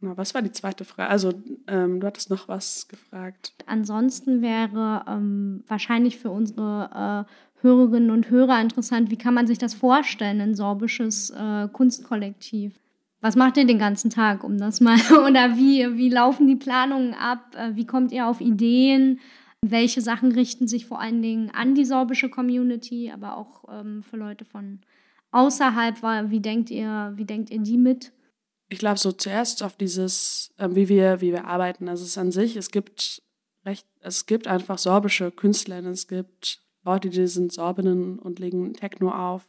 na, 0.01 0.17
was 0.17 0.33
war 0.33 0.41
die 0.41 0.51
zweite 0.51 0.85
Frage? 0.85 1.09
Also, 1.09 1.33
ähm, 1.67 1.99
du 1.99 2.07
hattest 2.07 2.29
noch 2.29 2.47
was 2.47 2.87
gefragt. 2.87 3.53
Ansonsten 3.65 4.41
wäre 4.41 5.03
ähm, 5.07 5.63
wahrscheinlich 5.67 6.19
für 6.19 6.29
unsere 6.29 7.25
äh, 7.27 7.61
Hörerinnen 7.61 8.11
und 8.11 8.29
Hörer 8.29 8.61
interessant, 8.61 9.09
wie 9.09 9.17
kann 9.17 9.33
man 9.33 9.47
sich 9.47 9.57
das 9.57 9.73
vorstellen, 9.73 10.41
ein 10.41 10.53
sorbisches 10.53 11.31
äh, 11.31 11.67
Kunstkollektiv? 11.71 12.79
Was 13.21 13.35
macht 13.35 13.57
ihr 13.57 13.65
den 13.65 13.79
ganzen 13.79 14.11
Tag, 14.11 14.43
um 14.43 14.57
das 14.57 14.81
mal, 14.81 14.99
oder 15.27 15.55
wie, 15.55 15.97
wie 15.97 16.09
laufen 16.09 16.47
die 16.47 16.57
Planungen 16.57 17.13
ab? 17.13 17.55
Äh, 17.55 17.75
wie 17.75 17.87
kommt 17.87 18.11
ihr 18.11 18.27
auf 18.27 18.41
Ideen? 18.41 19.19
Welche 19.61 20.01
Sachen 20.01 20.31
richten 20.31 20.67
sich 20.67 20.85
vor 20.85 21.01
allen 21.01 21.23
Dingen 21.23 21.49
an 21.49 21.73
die 21.73 21.85
sorbische 21.85 22.29
Community, 22.29 23.11
aber 23.11 23.37
auch 23.37 23.63
ähm, 23.71 24.03
für 24.03 24.17
Leute 24.17 24.45
von 24.45 24.81
außerhalb? 25.31 26.03
Wie 26.29 26.41
denkt 26.41 26.69
ihr, 26.69 27.13
wie 27.15 27.25
denkt 27.25 27.49
ihr 27.49 27.59
die 27.59 27.77
mit? 27.77 28.11
Ich 28.75 28.79
glaube 28.79 28.99
so 28.99 29.13
zuerst 29.13 29.63
auf 29.63 29.77
dieses, 29.77 30.53
äh, 30.57 30.67
wie 30.71 30.89
wir, 30.89 31.21
wie 31.21 31.31
wir 31.31 31.45
arbeiten. 31.45 31.87
Also 31.87 32.03
es 32.03 32.09
ist 32.09 32.17
an 32.17 32.33
sich, 32.33 32.57
es 32.57 32.71
gibt 32.71 33.23
recht, 33.65 33.87
es 34.01 34.25
gibt 34.25 34.47
einfach 34.47 34.77
sorbische 34.77 35.31
Künstlerinnen, 35.31 35.93
es 35.93 36.09
gibt 36.09 36.59
Leute, 36.83 37.09
die 37.09 37.25
sind 37.25 37.53
Sorbinnen 37.53 38.19
und 38.19 38.37
legen 38.39 38.73
Techno 38.73 39.11
auf. 39.11 39.47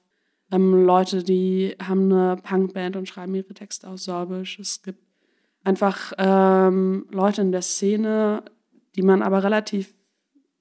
Ähm, 0.53 0.85
Leute, 0.85 1.25
die 1.25 1.75
haben 1.83 2.13
eine 2.13 2.37
Punkband 2.37 2.95
und 2.95 3.09
schreiben 3.09 3.35
ihre 3.35 3.53
Texte 3.53 3.89
auf 3.89 3.99
Sorbisch. 3.99 4.61
Es 4.61 4.85
gibt 4.85 5.03
einfach 5.65 6.13
ähm, 6.19 7.09
Leute 7.11 7.43
in 7.43 7.51
der 7.51 7.63
Szene, 7.63 8.45
die 8.95 9.03
man 9.03 9.23
aber 9.23 9.43
relativ, 9.43 9.93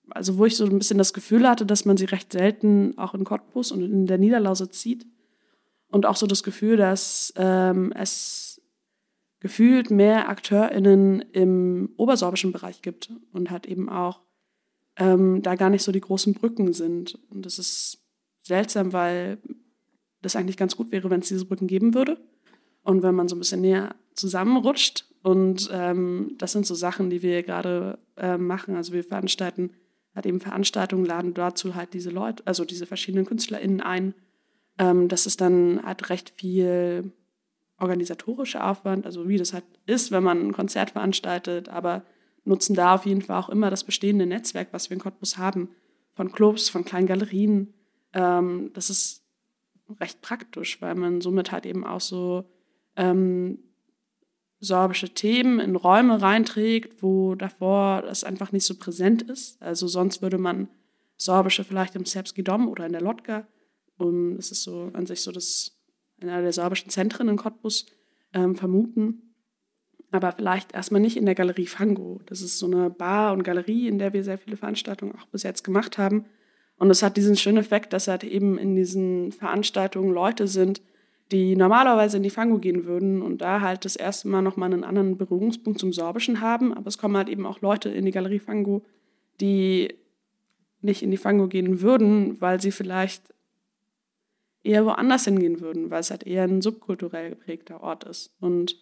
also 0.09 0.39
wo 0.39 0.45
ich 0.45 0.57
so 0.57 0.65
ein 0.65 0.79
bisschen 0.79 0.97
das 0.97 1.13
Gefühl 1.13 1.47
hatte, 1.47 1.67
dass 1.67 1.85
man 1.85 1.97
sie 1.97 2.05
recht 2.05 2.33
selten 2.33 2.97
auch 2.97 3.13
in 3.13 3.25
Cottbus 3.25 3.71
und 3.71 3.83
in 3.83 4.07
der 4.07 4.17
Niederlausitz 4.17 4.81
sieht. 4.81 5.05
Und 5.91 6.07
auch 6.07 6.15
so 6.15 6.25
das 6.25 6.41
Gefühl, 6.41 6.77
dass 6.77 7.31
ähm, 7.37 7.93
es 7.95 8.44
gefühlt 9.45 9.91
mehr 9.91 10.27
AkteurInnen 10.27 11.21
im 11.33 11.91
obersorbischen 11.97 12.51
Bereich 12.51 12.81
gibt 12.81 13.11
und 13.31 13.51
hat 13.51 13.67
eben 13.67 13.89
auch 13.89 14.21
ähm, 14.97 15.43
da 15.43 15.53
gar 15.53 15.69
nicht 15.69 15.83
so 15.83 15.91
die 15.91 16.01
großen 16.01 16.33
Brücken 16.33 16.73
sind. 16.73 17.19
Und 17.29 17.45
das 17.45 17.59
ist 17.59 17.99
seltsam, 18.41 18.91
weil 18.91 19.37
das 20.23 20.35
eigentlich 20.35 20.57
ganz 20.57 20.75
gut 20.75 20.91
wäre, 20.91 21.11
wenn 21.11 21.19
es 21.19 21.27
diese 21.27 21.45
Brücken 21.45 21.67
geben 21.67 21.93
würde. 21.93 22.17
Und 22.81 23.03
wenn 23.03 23.13
man 23.13 23.27
so 23.27 23.35
ein 23.35 23.39
bisschen 23.39 23.61
näher 23.61 23.93
zusammenrutscht. 24.15 25.05
Und 25.21 25.69
ähm, 25.71 26.33
das 26.39 26.53
sind 26.53 26.65
so 26.65 26.73
Sachen, 26.73 27.11
die 27.11 27.21
wir 27.21 27.43
gerade 27.43 27.99
äh, 28.17 28.39
machen. 28.39 28.75
Also 28.75 28.93
wir 28.93 29.03
veranstalten 29.03 29.73
halt 30.15 30.25
eben 30.25 30.39
Veranstaltungen, 30.39 31.05
laden 31.05 31.35
dazu 31.35 31.75
halt 31.75 31.93
diese 31.93 32.09
Leute, 32.09 32.41
also 32.47 32.65
diese 32.65 32.87
verschiedenen 32.87 33.27
KünstlerInnen 33.27 33.81
ein. 33.81 34.15
Ähm, 34.79 35.07
das 35.07 35.27
ist 35.27 35.39
dann 35.39 35.81
halt 35.85 36.09
recht 36.09 36.31
viel 36.35 37.11
organisatorischer 37.79 38.69
Aufwand, 38.69 39.05
also 39.05 39.27
wie 39.27 39.37
das 39.37 39.53
halt 39.53 39.65
ist, 39.85 40.11
wenn 40.11 40.23
man 40.23 40.47
ein 40.47 40.53
Konzert 40.53 40.91
veranstaltet, 40.91 41.69
aber 41.69 42.03
nutzen 42.45 42.75
da 42.75 42.95
auf 42.95 43.05
jeden 43.05 43.21
Fall 43.21 43.37
auch 43.37 43.49
immer 43.49 43.69
das 43.69 43.83
bestehende 43.83 44.25
Netzwerk, 44.25 44.69
was 44.71 44.89
wir 44.89 44.95
in 44.95 45.01
Cottbus 45.01 45.37
haben, 45.37 45.69
von 46.13 46.31
Clubs, 46.31 46.69
von 46.69 46.85
kleinen 46.85 47.07
Galerien. 47.07 47.73
Ähm, 48.13 48.71
das 48.73 48.89
ist 48.89 49.23
recht 49.99 50.21
praktisch, 50.21 50.81
weil 50.81 50.95
man 50.95 51.21
somit 51.21 51.51
halt 51.51 51.65
eben 51.65 51.85
auch 51.85 52.01
so 52.01 52.45
ähm, 52.95 53.59
sorbische 54.59 55.13
Themen 55.13 55.59
in 55.59 55.75
Räume 55.75 56.21
reinträgt, 56.21 57.03
wo 57.03 57.35
davor 57.35 58.01
das 58.03 58.23
einfach 58.23 58.51
nicht 58.51 58.65
so 58.65 58.75
präsent 58.75 59.23
ist. 59.23 59.61
Also 59.61 59.87
sonst 59.87 60.21
würde 60.21 60.37
man 60.37 60.69
sorbische 61.17 61.63
vielleicht 61.63 61.95
im 61.95 62.05
Serbski 62.05 62.43
Dom 62.43 62.67
oder 62.67 62.85
in 62.85 62.93
der 62.93 63.01
Lotka, 63.01 63.47
um, 63.97 64.35
das 64.35 64.51
ist 64.51 64.63
so 64.63 64.89
an 64.93 65.05
sich 65.05 65.21
so 65.21 65.31
das 65.31 65.74
einer 66.21 66.41
der 66.41 66.53
sorbischen 66.53 66.89
Zentren 66.89 67.29
in 67.29 67.37
Cottbus, 67.37 67.85
ähm, 68.33 68.55
vermuten. 68.55 69.33
Aber 70.11 70.31
vielleicht 70.31 70.73
erstmal 70.73 71.01
nicht 71.01 71.17
in 71.17 71.25
der 71.25 71.35
Galerie 71.35 71.65
Fango. 71.65 72.21
Das 72.25 72.41
ist 72.41 72.59
so 72.59 72.67
eine 72.67 72.89
Bar 72.89 73.33
und 73.33 73.43
Galerie, 73.43 73.87
in 73.87 73.97
der 73.97 74.13
wir 74.13 74.23
sehr 74.23 74.37
viele 74.37 74.57
Veranstaltungen 74.57 75.15
auch 75.15 75.25
bis 75.27 75.43
jetzt 75.43 75.63
gemacht 75.63 75.97
haben. 75.97 76.25
Und 76.77 76.89
es 76.89 77.03
hat 77.03 77.17
diesen 77.17 77.35
schönen 77.35 77.57
Effekt, 77.57 77.93
dass 77.93 78.07
halt 78.07 78.23
eben 78.23 78.57
in 78.57 78.75
diesen 78.75 79.31
Veranstaltungen 79.31 80.13
Leute 80.13 80.47
sind, 80.47 80.81
die 81.31 81.55
normalerweise 81.55 82.17
in 82.17 82.23
die 82.23 82.29
Fango 82.29 82.59
gehen 82.59 82.85
würden 82.85 83.21
und 83.21 83.41
da 83.41 83.61
halt 83.61 83.83
das 83.83 83.95
erste 83.95 84.27
Mal 84.27 84.41
nochmal 84.41 84.71
einen 84.71 84.83
anderen 84.83 85.17
Berührungspunkt 85.17 85.79
zum 85.79 85.91
Sorbischen 85.91 86.41
haben. 86.41 86.73
Aber 86.73 86.87
es 86.87 86.97
kommen 86.97 87.17
halt 87.17 87.29
eben 87.29 87.45
auch 87.45 87.61
Leute 87.61 87.89
in 87.89 88.05
die 88.05 88.11
Galerie 88.11 88.39
Fango, 88.39 88.83
die 89.41 89.95
nicht 90.81 91.01
in 91.01 91.11
die 91.11 91.17
Fango 91.17 91.47
gehen 91.47 91.81
würden, 91.81 92.39
weil 92.39 92.61
sie 92.61 92.71
vielleicht 92.71 93.33
eher 94.65 94.85
woanders 94.85 95.25
hingehen 95.25 95.61
würden, 95.61 95.89
weil 95.89 96.01
es 96.01 96.11
halt 96.11 96.25
eher 96.25 96.43
ein 96.43 96.61
subkulturell 96.61 97.31
geprägter 97.31 97.81
Ort 97.81 98.03
ist. 98.03 98.31
Und 98.39 98.77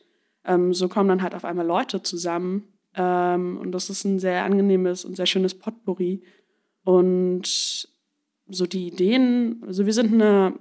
ähm, 0.46 0.74
so 0.74 0.88
kommen 0.88 1.10
dann 1.10 1.22
halt 1.22 1.36
auf 1.36 1.46
einmal 1.46 1.66
Leute 1.66 2.02
zusammen. 2.02 2.68
Ähm, 2.96 3.58
und 3.58 3.72
das 3.72 3.90
ist 3.90 4.04
ein 4.04 4.20
sehr 4.20 4.44
angenehmes 4.44 5.06
und 5.06 5.16
sehr 5.16 5.26
schönes 5.26 5.54
Potpourri. 5.54 6.24
Und 6.84 7.88
so 8.48 8.66
die 8.66 8.88
Ideen, 8.88 9.64
also 9.66 9.86
wir 9.86 9.94
sind 9.94 10.14
eine 10.14 10.54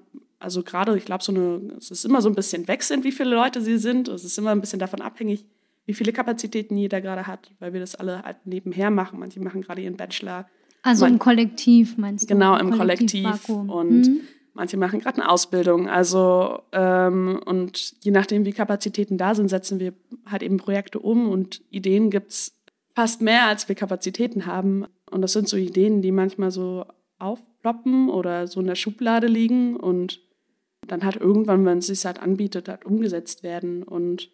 also 0.43 0.63
gerade, 0.63 0.97
ich 0.99 1.05
glaube, 1.05 1.23
so 1.23 1.33
eine, 1.33 1.75
es 1.79 1.91
ist 1.91 2.05
immer 2.05 2.21
so 2.21 2.29
ein 2.29 2.35
bisschen 2.35 2.67
wechselnd, 2.67 3.05
wie 3.05 3.13
viele 3.13 3.31
Leute 3.31 3.61
sie 3.61 3.79
sind. 3.79 4.09
Es 4.09 4.25
ist 4.25 4.37
immer 4.39 4.51
ein 4.51 4.61
bisschen 4.61 4.81
davon 4.81 5.01
abhängig, 5.01 5.47
wie 5.87 5.95
viele 5.95 6.13
Kapazitäten 6.13 6.77
jeder 6.77 7.01
gerade 7.01 7.29
hat, 7.29 7.53
weil 7.61 7.73
wir 7.73 7.81
das 7.81 7.95
alle 7.95 8.23
halt 8.23 8.39
nebenher 8.45 8.91
machen. 8.91 9.21
Manche 9.21 9.41
machen 9.41 9.63
gerade 9.63 9.83
ihren 9.83 9.97
Bachelor. 9.97 10.49
Also 10.83 11.05
Man, 11.05 11.15
im 11.15 11.19
Kollektiv 11.21 11.97
meinst 11.97 12.25
du? 12.25 12.35
Genau, 12.35 12.59
im 12.59 12.73
Kollektiv. 12.73 13.23
Kollektiv 13.23 13.49
und 13.49 14.01
mhm. 14.01 14.21
Manche 14.55 14.77
machen 14.77 15.01
gerade 15.01 15.21
eine 15.21 15.31
Ausbildung. 15.31 15.89
Also 15.89 16.61
ähm, 16.73 17.41
und 17.45 17.95
je 18.05 18.11
nachdem, 18.11 18.45
wie 18.45 18.53
Kapazitäten 18.53 19.19
da 19.19 19.35
sind, 19.35 19.49
setzen 19.49 19.81
wir 19.81 19.95
halt 20.27 20.43
eben 20.43 20.57
Projekte 20.57 20.99
um 20.99 21.29
und 21.29 21.63
Ideen 21.71 22.11
gibt 22.11 22.31
es 22.33 22.57
fast 22.95 23.23
mehr, 23.23 23.47
als 23.47 23.69
wir 23.69 23.75
Kapazitäten 23.75 24.47
haben. 24.47 24.87
Und 25.11 25.23
das 25.23 25.33
sind 25.33 25.49
so 25.49 25.57
Ideen, 25.57 26.03
die 26.03 26.13
manchmal 26.13 26.51
so 26.51 26.85
aufploppen 27.19 28.09
oder 28.09 28.47
so 28.47 28.61
in 28.61 28.67
der 28.67 28.75
Schublade 28.75 29.27
liegen 29.27 29.77
und 29.77 30.21
dann 30.87 31.05
halt 31.05 31.17
irgendwann, 31.17 31.65
wenn 31.65 31.79
es 31.79 31.87
sich 31.87 32.05
halt 32.05 32.21
anbietet, 32.21 32.69
halt 32.69 32.85
umgesetzt 32.85 33.43
werden. 33.43 33.83
Und, 33.83 34.31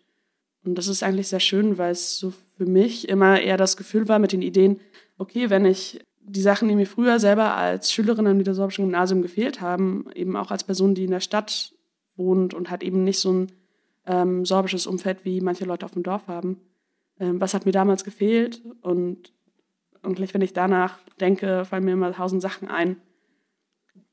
und 0.64 0.76
das 0.76 0.88
ist 0.88 1.02
eigentlich 1.02 1.28
sehr 1.28 1.40
schön, 1.40 1.78
weil 1.78 1.92
es 1.92 2.18
so 2.18 2.32
für 2.56 2.66
mich 2.66 3.08
immer 3.08 3.40
eher 3.40 3.56
das 3.56 3.76
Gefühl 3.76 4.08
war 4.08 4.18
mit 4.18 4.32
den 4.32 4.42
Ideen, 4.42 4.80
okay, 5.18 5.50
wenn 5.50 5.64
ich 5.64 6.00
die 6.28 6.40
Sachen, 6.40 6.68
die 6.68 6.74
mir 6.74 6.86
früher 6.86 7.18
selber 7.18 7.54
als 7.54 7.92
Schülerin 7.92 8.26
am 8.26 8.36
Niedersorbischen 8.36 8.84
Gymnasium 8.84 9.22
gefehlt 9.22 9.60
haben, 9.60 10.06
eben 10.14 10.36
auch 10.36 10.50
als 10.50 10.64
Person, 10.64 10.94
die 10.94 11.04
in 11.04 11.10
der 11.10 11.20
Stadt 11.20 11.74
wohnt 12.16 12.54
und 12.54 12.70
hat 12.70 12.82
eben 12.82 13.04
nicht 13.04 13.18
so 13.18 13.32
ein 13.32 13.52
ähm, 14.06 14.44
sorbisches 14.44 14.86
Umfeld, 14.86 15.24
wie 15.24 15.40
manche 15.40 15.64
Leute 15.64 15.84
auf 15.84 15.92
dem 15.92 16.02
Dorf 16.02 16.26
haben. 16.28 16.60
Ähm, 17.18 17.40
was 17.40 17.54
hat 17.54 17.66
mir 17.66 17.72
damals 17.72 18.04
gefehlt? 18.04 18.62
Und, 18.82 19.32
und 20.02 20.20
wenn 20.34 20.42
ich 20.42 20.52
danach 20.52 20.98
denke, 21.20 21.64
fallen 21.64 21.84
mir 21.84 21.92
immer 21.92 22.12
tausend 22.12 22.42
Sachen 22.42 22.68
ein. 22.68 22.96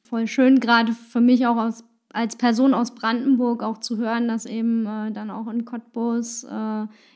Voll 0.04 0.28
schön, 0.28 0.60
gerade 0.60 0.94
für 0.94 1.22
mich 1.22 1.46
auch 1.48 1.58
aus 1.58 1.84
als 2.16 2.38
Person 2.38 2.74
aus 2.74 2.96
Brandenburg 2.96 3.62
auch 3.62 3.80
zu 3.80 3.98
hören, 3.98 4.28
dass 4.28 4.46
eben 4.46 4.86
äh, 4.86 5.12
dann 5.12 5.30
auch 5.30 5.48
in 5.48 5.66
Cottbus, 5.66 6.46
äh, 6.46 6.48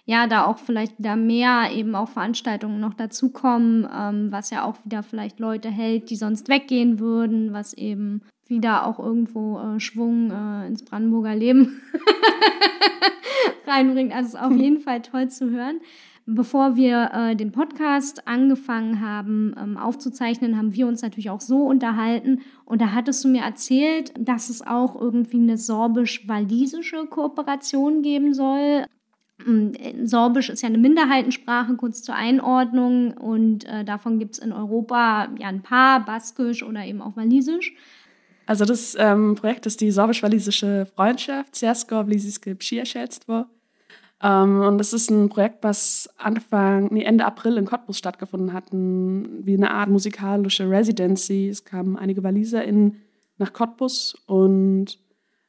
ja, 0.05 0.27
da 0.27 0.45
auch 0.45 0.57
vielleicht 0.57 0.99
wieder 0.99 1.15
mehr 1.15 1.69
eben 1.71 1.95
auch 1.95 2.09
Veranstaltungen 2.09 2.79
noch 2.79 2.93
dazukommen, 2.93 3.87
ähm, 3.95 4.31
was 4.31 4.49
ja 4.49 4.65
auch 4.65 4.75
wieder 4.83 5.01
vielleicht 5.01 5.39
Leute 5.39 5.69
hält, 5.69 6.09
die 6.09 6.17
sonst 6.17 6.49
weggehen 6.49 6.99
würden, 6.99 7.53
was 7.53 7.73
eben 7.73 8.21
wieder 8.47 8.85
auch 8.85 8.99
irgendwo 8.99 9.59
äh, 9.59 9.79
Schwung 9.79 10.31
äh, 10.31 10.67
ins 10.67 10.83
Brandenburger 10.83 11.35
Leben 11.35 11.81
reinbringt. 13.67 14.13
Also 14.13 14.27
es 14.27 14.33
ist 14.33 14.41
auf 14.41 14.51
jeden 14.51 14.81
Fall 14.81 15.01
toll 15.01 15.29
zu 15.29 15.49
hören. 15.49 15.79
Bevor 16.31 16.75
wir 16.75 17.09
äh, 17.11 17.35
den 17.35 17.51
Podcast 17.51 18.27
angefangen 18.27 19.01
haben 19.01 19.55
ähm, 19.59 19.77
aufzuzeichnen, 19.77 20.57
haben 20.57 20.75
wir 20.75 20.85
uns 20.85 21.01
natürlich 21.01 21.31
auch 21.31 21.41
so 21.41 21.65
unterhalten. 21.65 22.41
Und 22.65 22.81
da 22.81 22.91
hattest 22.91 23.23
du 23.23 23.29
mir 23.29 23.41
erzählt, 23.41 24.13
dass 24.15 24.49
es 24.49 24.61
auch 24.61 24.99
irgendwie 24.99 25.37
eine 25.37 25.57
sorbisch-walisische 25.57 27.07
Kooperation 27.07 28.03
geben 28.03 28.35
soll. 28.35 28.85
Ähm, 29.47 29.71
Sorbisch 30.03 30.51
ist 30.51 30.61
ja 30.61 30.69
eine 30.69 30.77
Minderheitensprache, 30.77 31.75
kurz 31.77 32.03
zur 32.03 32.13
Einordnung. 32.13 33.17
Und 33.17 33.65
äh, 33.65 33.83
davon 33.83 34.19
gibt 34.19 34.35
es 34.35 34.39
in 34.39 34.53
Europa 34.53 35.29
ja 35.39 35.47
ein 35.47 35.63
paar, 35.63 36.05
Baskisch 36.05 36.61
oder 36.61 36.85
eben 36.85 37.01
auch 37.01 37.17
Walisisch. 37.17 37.73
Also 38.45 38.65
das 38.65 38.95
ähm, 38.99 39.33
Projekt 39.33 39.65
ist 39.65 39.81
die 39.81 39.89
sorbisch-walisische 39.89 40.85
Freundschaft, 40.95 41.55
Sjersko 41.55 41.95
Walisijske 41.95 42.53
Przyjacielstwo. 42.53 43.45
Ähm, 44.21 44.61
und 44.61 44.77
das 44.77 44.93
ist 44.93 45.09
ein 45.09 45.29
Projekt, 45.29 45.63
was 45.63 46.09
Anfang, 46.17 46.89
nee, 46.91 47.03
Ende 47.03 47.25
April 47.25 47.57
in 47.57 47.65
Cottbus 47.65 47.97
stattgefunden 47.97 48.53
hat, 48.53 48.65
wie 48.71 49.55
eine 49.55 49.71
Art 49.71 49.89
musikalische 49.89 50.69
Residency. 50.69 51.47
Es 51.49 51.63
kamen 51.63 51.97
einige 51.97 52.23
WaliserInnen 52.23 53.01
nach 53.37 53.53
Cottbus 53.53 54.15
und 54.27 54.97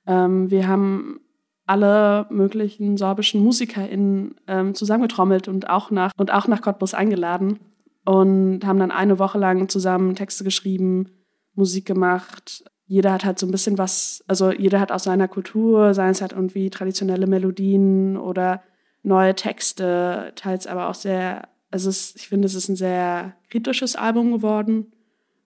ähm, 0.07 0.51
wir 0.51 0.69
haben 0.69 1.21
alle 1.67 2.27
möglichen 2.31 2.97
sorbischen 2.97 3.45
MusikerInnen 3.45 4.35
ähm, 4.47 4.75
zusammengetrommelt 4.75 5.47
und 5.47 5.71
auch, 5.71 5.91
nach, 5.91 6.13
und 6.17 6.33
auch 6.33 6.49
nach 6.49 6.63
Cottbus 6.63 6.95
eingeladen 6.95 7.61
und 8.05 8.65
haben 8.65 8.79
dann 8.79 8.91
eine 8.91 9.19
Woche 9.19 9.39
lang 9.39 9.69
zusammen 9.69 10.15
Texte 10.17 10.43
geschrieben, 10.43 11.11
Musik 11.55 11.87
gemacht, 11.87 12.65
jeder 12.91 13.13
hat 13.13 13.25
halt 13.25 13.39
so 13.39 13.47
ein 13.47 13.53
bisschen 13.53 13.79
was, 13.79 14.25
also 14.27 14.51
jeder 14.51 14.81
hat 14.81 14.91
aus 14.91 15.05
seiner 15.05 15.29
Kultur, 15.29 15.95
seien 15.95 16.11
es 16.11 16.21
halt 16.21 16.33
irgendwie 16.33 16.71
traditionelle 16.71 17.29
Melodien 17.29 18.17
oder 18.17 18.65
neue 19.05 19.37
Texte, 19.37 20.33
teils 20.35 20.67
aber 20.67 20.89
auch 20.89 20.97
sehr, 20.97 21.49
also 21.71 21.89
es, 21.89 22.17
ich 22.17 22.27
finde, 22.27 22.47
es 22.47 22.57
ist 22.57 22.69
ein 22.69 22.75
sehr 22.75 23.37
kritisches 23.49 23.95
Album 23.95 24.33
geworden, 24.33 24.91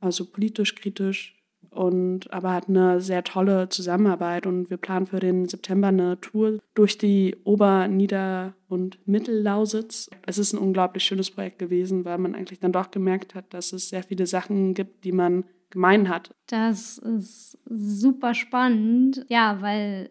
also 0.00 0.24
politisch 0.24 0.74
kritisch 0.74 1.36
und 1.68 2.32
aber 2.32 2.54
hat 2.54 2.70
eine 2.70 3.02
sehr 3.02 3.22
tolle 3.22 3.68
Zusammenarbeit 3.68 4.46
und 4.46 4.70
wir 4.70 4.78
planen 4.78 5.06
für 5.06 5.20
den 5.20 5.46
September 5.46 5.88
eine 5.88 6.18
Tour 6.22 6.60
durch 6.74 6.96
die 6.96 7.36
Ober-, 7.44 7.88
Nieder- 7.88 8.54
und 8.68 9.06
Mittellausitz. 9.06 10.08
Es 10.24 10.38
ist 10.38 10.54
ein 10.54 10.58
unglaublich 10.58 11.04
schönes 11.04 11.30
Projekt 11.30 11.58
gewesen, 11.58 12.06
weil 12.06 12.16
man 12.16 12.34
eigentlich 12.34 12.60
dann 12.60 12.72
doch 12.72 12.90
gemerkt 12.90 13.34
hat, 13.34 13.52
dass 13.52 13.74
es 13.74 13.90
sehr 13.90 14.02
viele 14.02 14.26
Sachen 14.26 14.72
gibt, 14.72 15.04
die 15.04 15.12
man 15.12 15.44
gemein 15.74 16.08
hat. 16.08 16.34
Das 16.46 16.96
ist 16.98 17.58
super 17.68 18.32
spannend, 18.32 19.26
ja, 19.28 19.60
weil 19.60 20.10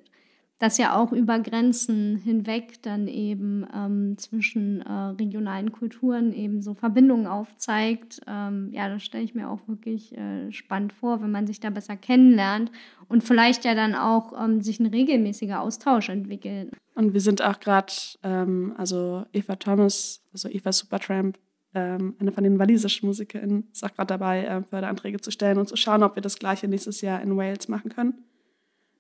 das 0.64 0.78
ja 0.78 0.96
auch 0.96 1.12
über 1.12 1.40
Grenzen 1.40 2.16
hinweg 2.16 2.82
dann 2.84 3.08
eben 3.08 3.68
ähm, 3.76 4.18
zwischen 4.18 4.82
äh, 4.82 4.92
regionalen 4.92 5.74
Kulturen 5.74 6.32
eben 6.32 6.62
so 6.62 6.74
Verbindungen 6.74 7.28
aufzeigt. 7.28 8.22
Ähm, 8.28 8.70
ja, 8.72 8.88
das 8.88 9.04
stelle 9.04 9.26
ich 9.26 9.36
mir 9.36 9.50
auch 9.50 9.60
wirklich 9.68 10.16
äh, 10.18 10.52
spannend 10.54 10.94
vor, 10.94 11.22
wenn 11.22 11.32
man 11.32 11.48
sich 11.48 11.60
da 11.60 11.70
besser 11.70 11.98
kennenlernt 11.98 12.72
und 13.10 13.26
vielleicht 13.26 13.66
ja 13.66 13.76
dann 13.76 13.94
auch 13.94 14.32
ähm, 14.42 14.62
sich 14.62 14.80
ein 14.80 14.86
regelmäßiger 14.86 15.60
Austausch 15.60 16.08
entwickelt. 16.08 16.72
Und 16.96 17.14
wir 17.14 17.22
sind 17.22 17.42
auch 17.42 17.60
gerade, 17.60 17.92
ähm, 18.24 18.74
also 18.78 19.26
Eva 19.34 19.58
Thomas, 19.58 20.24
also 20.32 20.48
Eva 20.48 20.72
Supertramp, 20.72 21.38
ähm, 21.74 22.16
eine 22.20 22.32
von 22.32 22.44
den 22.44 22.60
walisischen 22.60 23.08
MusikerInnen, 23.08 23.68
ist 23.72 23.84
auch 23.84 23.94
gerade 23.94 24.08
dabei, 24.08 24.46
äh, 24.46 24.64
Förderanträge 24.64 25.20
zu 25.22 25.32
stellen 25.32 25.58
und 25.58 25.68
zu 25.68 25.76
schauen, 25.76 26.04
ob 26.04 26.16
wir 26.16 26.22
das 26.22 26.40
gleiche 26.40 26.68
nächstes 26.68 27.02
Jahr 27.02 27.22
in 27.22 27.36
Wales 27.38 27.68
machen 27.68 27.90
können 27.90 28.16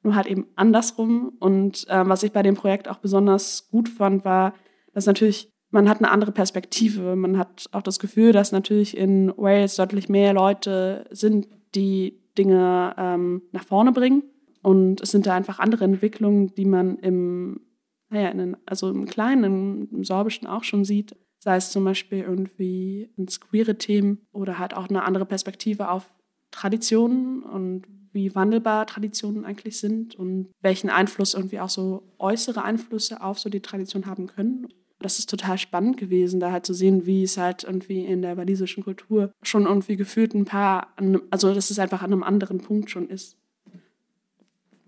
nur 0.03 0.15
halt 0.15 0.27
eben 0.27 0.47
andersrum. 0.55 1.33
Und 1.39 1.87
äh, 1.89 2.07
was 2.07 2.23
ich 2.23 2.31
bei 2.31 2.43
dem 2.43 2.55
Projekt 2.55 2.87
auch 2.87 2.97
besonders 2.97 3.69
gut 3.69 3.89
fand, 3.89 4.25
war, 4.25 4.53
dass 4.93 5.05
natürlich 5.05 5.49
man 5.71 5.89
hat 5.89 5.97
eine 5.97 6.11
andere 6.11 6.31
Perspektive. 6.31 7.15
Man 7.15 7.37
hat 7.37 7.67
auch 7.71 7.81
das 7.81 7.97
Gefühl, 7.97 8.31
dass 8.31 8.51
natürlich 8.51 8.95
in 8.95 9.33
Wales 9.37 9.75
deutlich 9.75 10.07
mehr 10.07 10.31
Leute 10.31 11.07
sind, 11.09 11.47
die 11.73 12.21
Dinge 12.37 12.93
ähm, 12.95 13.41
nach 13.51 13.63
vorne 13.63 13.91
bringen. 13.91 14.21
Und 14.61 15.01
es 15.01 15.09
sind 15.09 15.25
da 15.25 15.33
einfach 15.33 15.57
andere 15.57 15.85
Entwicklungen, 15.85 16.53
die 16.53 16.65
man 16.65 16.97
im, 16.97 17.61
naja, 18.09 18.29
in, 18.29 18.55
also 18.67 18.89
im 18.91 19.05
Kleinen, 19.05 19.43
im, 19.43 19.89
im 19.91 20.03
Sorbischen 20.03 20.47
auch 20.47 20.63
schon 20.63 20.85
sieht. 20.85 21.15
Sei 21.43 21.57
es 21.57 21.71
zum 21.71 21.83
Beispiel 21.83 22.19
irgendwie 22.19 23.09
ins 23.17 23.41
queere 23.41 23.77
Themen 23.77 24.25
oder 24.31 24.59
halt 24.59 24.73
auch 24.73 24.87
eine 24.87 25.03
andere 25.03 25.25
Perspektive 25.25 25.89
auf 25.89 26.09
Traditionen 26.51 27.43
und 27.43 27.83
wie 28.13 28.33
wandelbar 28.33 28.87
Traditionen 28.87 29.43
eigentlich 29.43 29.77
sind 29.77 30.15
und 30.15 30.53
welchen 30.61 30.89
Einfluss 30.89 31.33
irgendwie 31.33 31.59
auch 31.59 31.67
so 31.67 32.03
äußere 32.17 32.63
Einflüsse 32.63 33.21
auf 33.21 33.39
so 33.39 33.49
die 33.49 33.59
Tradition 33.59 34.05
haben 34.05 34.27
können. 34.27 34.69
Das 34.99 35.19
ist 35.19 35.29
total 35.29 35.57
spannend 35.57 35.97
gewesen, 35.97 36.39
da 36.39 36.53
halt 36.53 36.65
zu 36.65 36.73
sehen, 36.73 37.05
wie 37.05 37.23
es 37.23 37.37
halt 37.37 37.65
irgendwie 37.65 38.05
in 38.05 38.21
der 38.21 38.37
walisischen 38.37 38.81
Kultur 38.81 39.33
schon 39.41 39.65
irgendwie 39.65 39.97
gefühlt 39.97 40.33
ein 40.33 40.45
paar, 40.45 40.93
also 41.29 41.53
dass 41.53 41.71
es 41.71 41.77
einfach 41.77 42.03
an 42.03 42.13
einem 42.13 42.23
anderen 42.23 42.59
Punkt 42.59 42.89
schon 42.89 43.09
ist. 43.09 43.35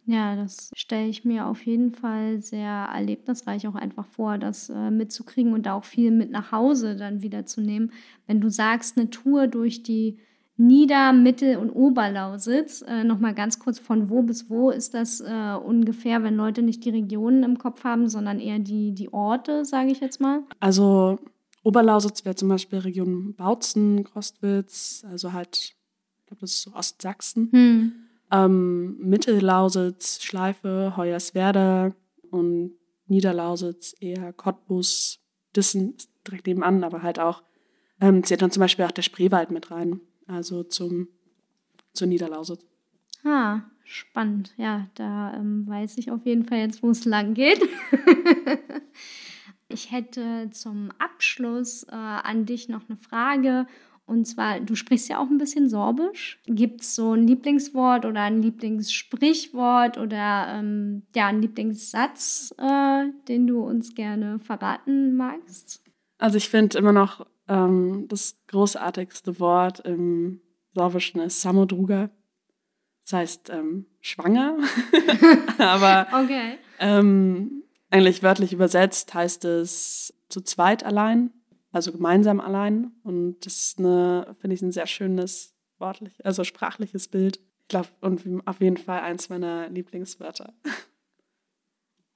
Ja, 0.08 0.36
das 0.36 0.70
stelle 0.76 1.08
ich 1.08 1.26
mir 1.26 1.48
auf 1.48 1.66
jeden 1.66 1.92
Fall 1.92 2.42
sehr 2.42 2.90
erlebnisreich 2.94 3.68
auch 3.68 3.76
einfach 3.76 4.06
vor, 4.06 4.38
das 4.38 4.70
äh, 4.70 4.92
mitzukriegen 4.92 5.54
und 5.54 5.66
da 5.66 5.74
auch 5.74 5.84
viel 5.84 6.12
mit 6.12 6.30
nach 6.30 6.52
Hause 6.52 6.96
dann 6.96 7.22
wieder 7.22 7.46
zu 7.46 7.62
nehmen. 7.62 7.92
Wenn 8.28 8.40
du 8.40 8.50
sagst, 8.50 8.98
eine 8.98 9.10
Tour 9.10 9.48
durch 9.48 9.82
die 9.82 10.20
Nieder-, 10.58 11.12
Mittel- 11.12 11.58
und 11.58 11.70
Oberlausitz. 11.70 12.84
Äh, 12.88 13.04
Nochmal 13.04 13.34
ganz 13.34 13.60
kurz, 13.60 13.80
von 13.80 14.10
wo 14.10 14.22
bis 14.22 14.50
wo 14.50 14.70
ist 14.70 14.94
das 14.94 15.20
äh, 15.20 15.56
ungefähr, 15.56 16.24
wenn 16.24 16.36
Leute 16.36 16.62
nicht 16.62 16.86
die 16.86 16.92
Regionen 16.92 17.44
im 17.44 17.58
Kopf 17.58 17.84
haben, 17.84 18.08
sondern 18.08 18.40
eher 18.40 18.60
die, 18.60 18.94
die 18.94 19.12
Orte, 19.12 19.66
sage 19.66 19.92
ich 19.92 20.00
jetzt 20.00 20.22
mal? 20.22 20.44
Also 20.60 21.20
Oberlausitz 21.64 22.24
wäre 22.24 22.36
zum 22.36 22.50
Beispiel 22.50 22.80
Region 22.80 23.34
Bautzen, 23.36 24.04
Kostwitz, 24.06 25.04
also 25.10 25.34
halt, 25.34 25.58
ich 25.58 25.76
glaube, 26.28 26.42
das 26.42 26.52
ist 26.52 26.62
so 26.62 26.74
Ostsachsen. 26.74 27.50
Hm. 27.52 27.92
Ähm, 28.32 28.98
Mittellausitz, 29.00 30.24
Schleife, 30.24 30.94
Hoyerswerda 30.98 31.94
und 32.32 32.74
Niederlausitz 33.08 33.96
eher 34.00 34.34
Cottbus, 34.34 35.20
Dissen 35.56 35.96
ist 35.96 36.10
direkt 36.28 36.48
nebenan, 36.48 36.84
aber 36.84 37.04
halt 37.04 37.20
auch 37.20 37.44
ähm, 38.02 38.24
zählt 38.24 38.42
dann 38.42 38.52
zum 38.52 38.62
Beispiel 38.62 38.86
auch 38.86 38.92
der 38.92 39.04
Spreewald 39.04 39.52
mit 39.52 39.72
rein 39.72 40.02
also 40.28 40.64
zum, 40.64 41.08
zur 41.94 42.08
Niederlausitz. 42.08 42.66
Ah, 43.24 43.62
spannend. 43.84 44.54
Ja, 44.58 44.88
da 44.96 45.34
ähm, 45.36 45.68
weiß 45.68 45.98
ich 45.98 46.12
auf 46.12 46.26
jeden 46.26 46.46
Fall 46.46 46.60
jetzt, 46.60 46.84
wo 46.84 46.90
es 46.90 47.06
lang 47.06 47.34
geht. 47.34 47.62
ich 49.68 49.92
hätte 49.92 50.50
zum 50.52 50.92
Abschluss 51.00 51.84
äh, 51.84 51.96
an 51.96 52.46
dich 52.46 52.70
noch 52.70 52.88
eine 52.88 52.98
Frage. 52.98 53.68
Und 54.06 54.26
zwar, 54.26 54.60
du 54.60 54.76
sprichst 54.76 55.10
ja 55.10 55.20
auch 55.20 55.30
ein 55.30 55.40
bisschen 55.40 55.68
Sorbisch. 55.68 56.40
Gibt 56.46 56.82
es 56.82 56.96
so 56.96 57.14
ein 57.14 57.26
Lieblingswort 57.26 58.06
oder 58.06 58.22
ein 58.22 58.42
Lieblingssprichwort 58.42 59.98
oder 59.98 60.48
ähm, 60.60 61.04
ja, 61.16 61.28
einen 61.28 61.42
Lieblingssatz, 61.42 62.54
äh, 62.60 63.06
den 63.28 63.48
du 63.48 63.64
uns 63.64 63.96
gerne 63.96 64.40
verraten 64.40 65.16
magst? 65.16 65.84
Also 66.20 66.38
ich 66.38 66.50
finde 66.50 66.78
immer 66.78 66.92
noch 66.92 67.26
ähm, 67.48 68.06
das 68.08 68.38
großartigste 68.48 69.40
Wort 69.40 69.80
im 69.80 70.42
Sorbischen 70.74 71.22
ist 71.22 71.42
Samodruga. 71.42 72.10
Das 73.04 73.14
heißt 73.14 73.50
ähm, 73.50 73.88
schwanger. 74.02 74.58
Aber 75.58 76.08
okay. 76.24 76.58
ähm, 76.80 77.64
eigentlich 77.90 78.24
wörtlich 78.24 78.54
übersetzt 78.54 79.14
heißt 79.14 79.46
es 79.46 80.14
zu 80.30 80.42
zweit 80.42 80.84
allein, 80.84 81.32
also 81.76 81.92
gemeinsam 81.92 82.40
allein. 82.40 82.92
Und 83.04 83.46
das 83.46 83.56
ist 83.66 83.80
eine, 83.80 84.36
finde 84.40 84.56
ich, 84.56 84.62
ein 84.62 84.72
sehr 84.72 84.88
schönes 84.88 85.54
wortlich, 85.78 86.26
also 86.26 86.44
sprachliches 86.44 87.08
Bild. 87.08 87.38
Ich 87.38 87.68
glaube, 87.68 87.90
und 88.02 88.48
auf 88.48 88.62
jeden 88.62 88.78
Fall 88.78 89.02
eins 89.02 89.30
meiner 89.30 89.70
Lieblingswörter. 89.70 90.54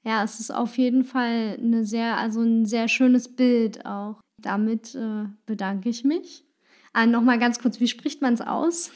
Ja, 0.06 0.24
es 0.24 0.40
ist 0.40 0.50
auf 0.50 0.78
jeden 0.78 1.04
Fall 1.04 1.58
eine 1.62 1.84
sehr, 1.86 2.16
also 2.18 2.42
ein 2.42 2.66
sehr 2.66 2.88
schönes 2.88 3.36
Bild 3.36 3.86
auch. 3.86 4.22
Damit 4.42 4.96
äh, 4.96 5.26
bedanke 5.46 5.90
ich 5.90 6.06
mich. 6.06 6.46
Ah, 6.94 7.06
Nochmal 7.06 7.38
ganz 7.38 7.60
kurz, 7.60 7.82
wie 7.82 7.88
spricht 7.90 8.22
man 8.22 8.34
es 8.34 8.40
aus? 8.40 8.92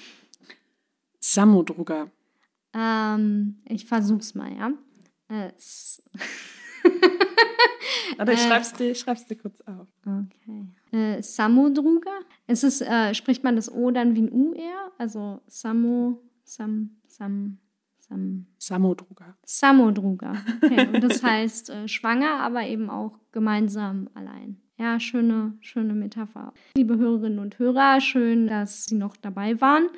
Samodruga. 1.20 2.10
Ähm, 2.74 3.62
ich 3.66 3.86
versuch's 3.86 4.34
mal, 4.34 4.56
ja. 4.56 4.72
Äh, 5.28 5.52
Warte, 8.18 8.34
ich 8.34 8.40
äh, 8.40 8.48
schreib's, 8.48 8.74
dir, 8.74 8.96
schreib's 8.96 9.26
dir 9.26 9.36
kurz 9.36 9.62
auf. 9.62 9.88
Okay. 10.02 10.66
Äh, 10.92 11.22
Samodruga. 11.22 12.12
Es 12.48 12.64
ist, 12.64 12.82
äh, 12.82 13.14
spricht 13.14 13.44
man 13.44 13.56
das 13.56 13.72
O 13.72 13.92
dann 13.92 14.16
wie 14.16 14.22
ein 14.22 14.32
U 14.32 14.54
eher? 14.54 14.92
Also 14.98 15.42
Samo, 15.48 16.22
Sam, 16.44 16.98
Sam, 17.08 17.58
Sam. 18.00 18.48
Samodruga. 18.58 19.38
Samodruga. 19.46 20.34
Okay. 20.64 20.88
Und 20.88 21.04
das 21.04 21.24
heißt 21.24 21.70
äh, 21.70 21.88
schwanger, 21.88 22.40
aber 22.42 22.64
eben 22.64 22.90
auch 22.90 23.20
gemeinsam 23.32 24.10
allein. 24.14 24.62
Ja, 24.78 25.00
schöne, 25.00 25.58
schöne 25.62 25.94
Metapher. 25.94 26.54
Liebe 26.76 26.98
Hörerinnen 26.98 27.40
und 27.40 27.60
Hörer, 27.60 28.02
schön, 28.02 28.48
dass 28.48 28.86
Sie 28.86 28.96
noch 28.96 29.16
dabei 29.16 29.62
waren 29.62 29.90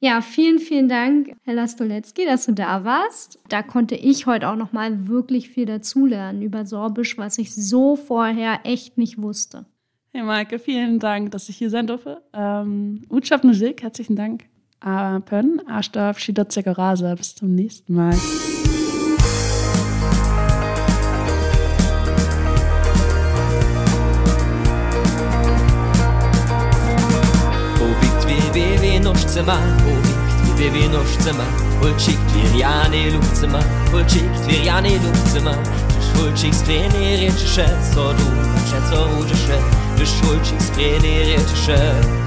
Ja, 0.00 0.20
vielen, 0.20 0.58
vielen 0.58 0.88
Dank, 0.88 1.36
Hella 1.44 1.68
Stolecki, 1.68 2.24
dass 2.26 2.46
du 2.46 2.52
da 2.52 2.84
warst. 2.84 3.38
Da 3.48 3.62
konnte 3.62 3.94
ich 3.94 4.26
heute 4.26 4.48
auch 4.48 4.56
noch 4.56 4.72
mal 4.72 5.06
wirklich 5.08 5.48
viel 5.48 5.66
dazulernen 5.66 6.42
über 6.42 6.66
Sorbisch, 6.66 7.16
was 7.16 7.38
ich 7.38 7.54
so 7.54 7.94
vorher 7.96 8.58
echt 8.64 8.98
nicht 8.98 9.22
wusste. 9.22 9.64
Hey 10.12 10.22
Maike, 10.22 10.58
vielen 10.58 10.98
Dank, 10.98 11.30
dass 11.30 11.48
ich 11.48 11.56
hier 11.56 11.70
sein 11.70 11.86
durfte. 11.86 12.20
Ähm, 12.34 13.00
Utschab 13.08 13.44
Musik, 13.44 13.82
herzlichen 13.82 14.16
Dank. 14.16 14.44
A 14.84 15.18
Pön, 15.20 15.62
Ashtaf, 15.66 16.18
Shidot 16.18 16.52
Zekorasa. 16.52 17.14
Bis 17.14 17.34
zum 17.34 17.54
nächsten 17.54 17.94
Mal. 17.94 18.14
Zimmer, 29.34 29.58
wo 29.84 29.90
liegt 29.90 30.58
wie 30.60 30.72
wir 30.72 30.88
noch 30.90 31.18
Zimmer, 31.18 31.44
und 31.80 32.00
schickt 32.00 32.20
wir 32.34 32.60
ja 32.60 32.88
ne 32.88 33.10
Luftzimmer, 33.10 33.64
und 33.92 34.08
schickt 34.08 34.46
wir 34.46 34.62
ja 34.62 34.80
ne 34.80 34.96
Luftzimmer. 34.96 35.58
Du 36.14 36.30
veneritische, 36.68 37.66
so 37.92 38.12
du, 38.12 38.26
schätze, 38.70 39.04
ruhische, 39.04 39.58
du 39.98 40.06
schuldigst 40.06 40.76
veneritische. 40.76 42.24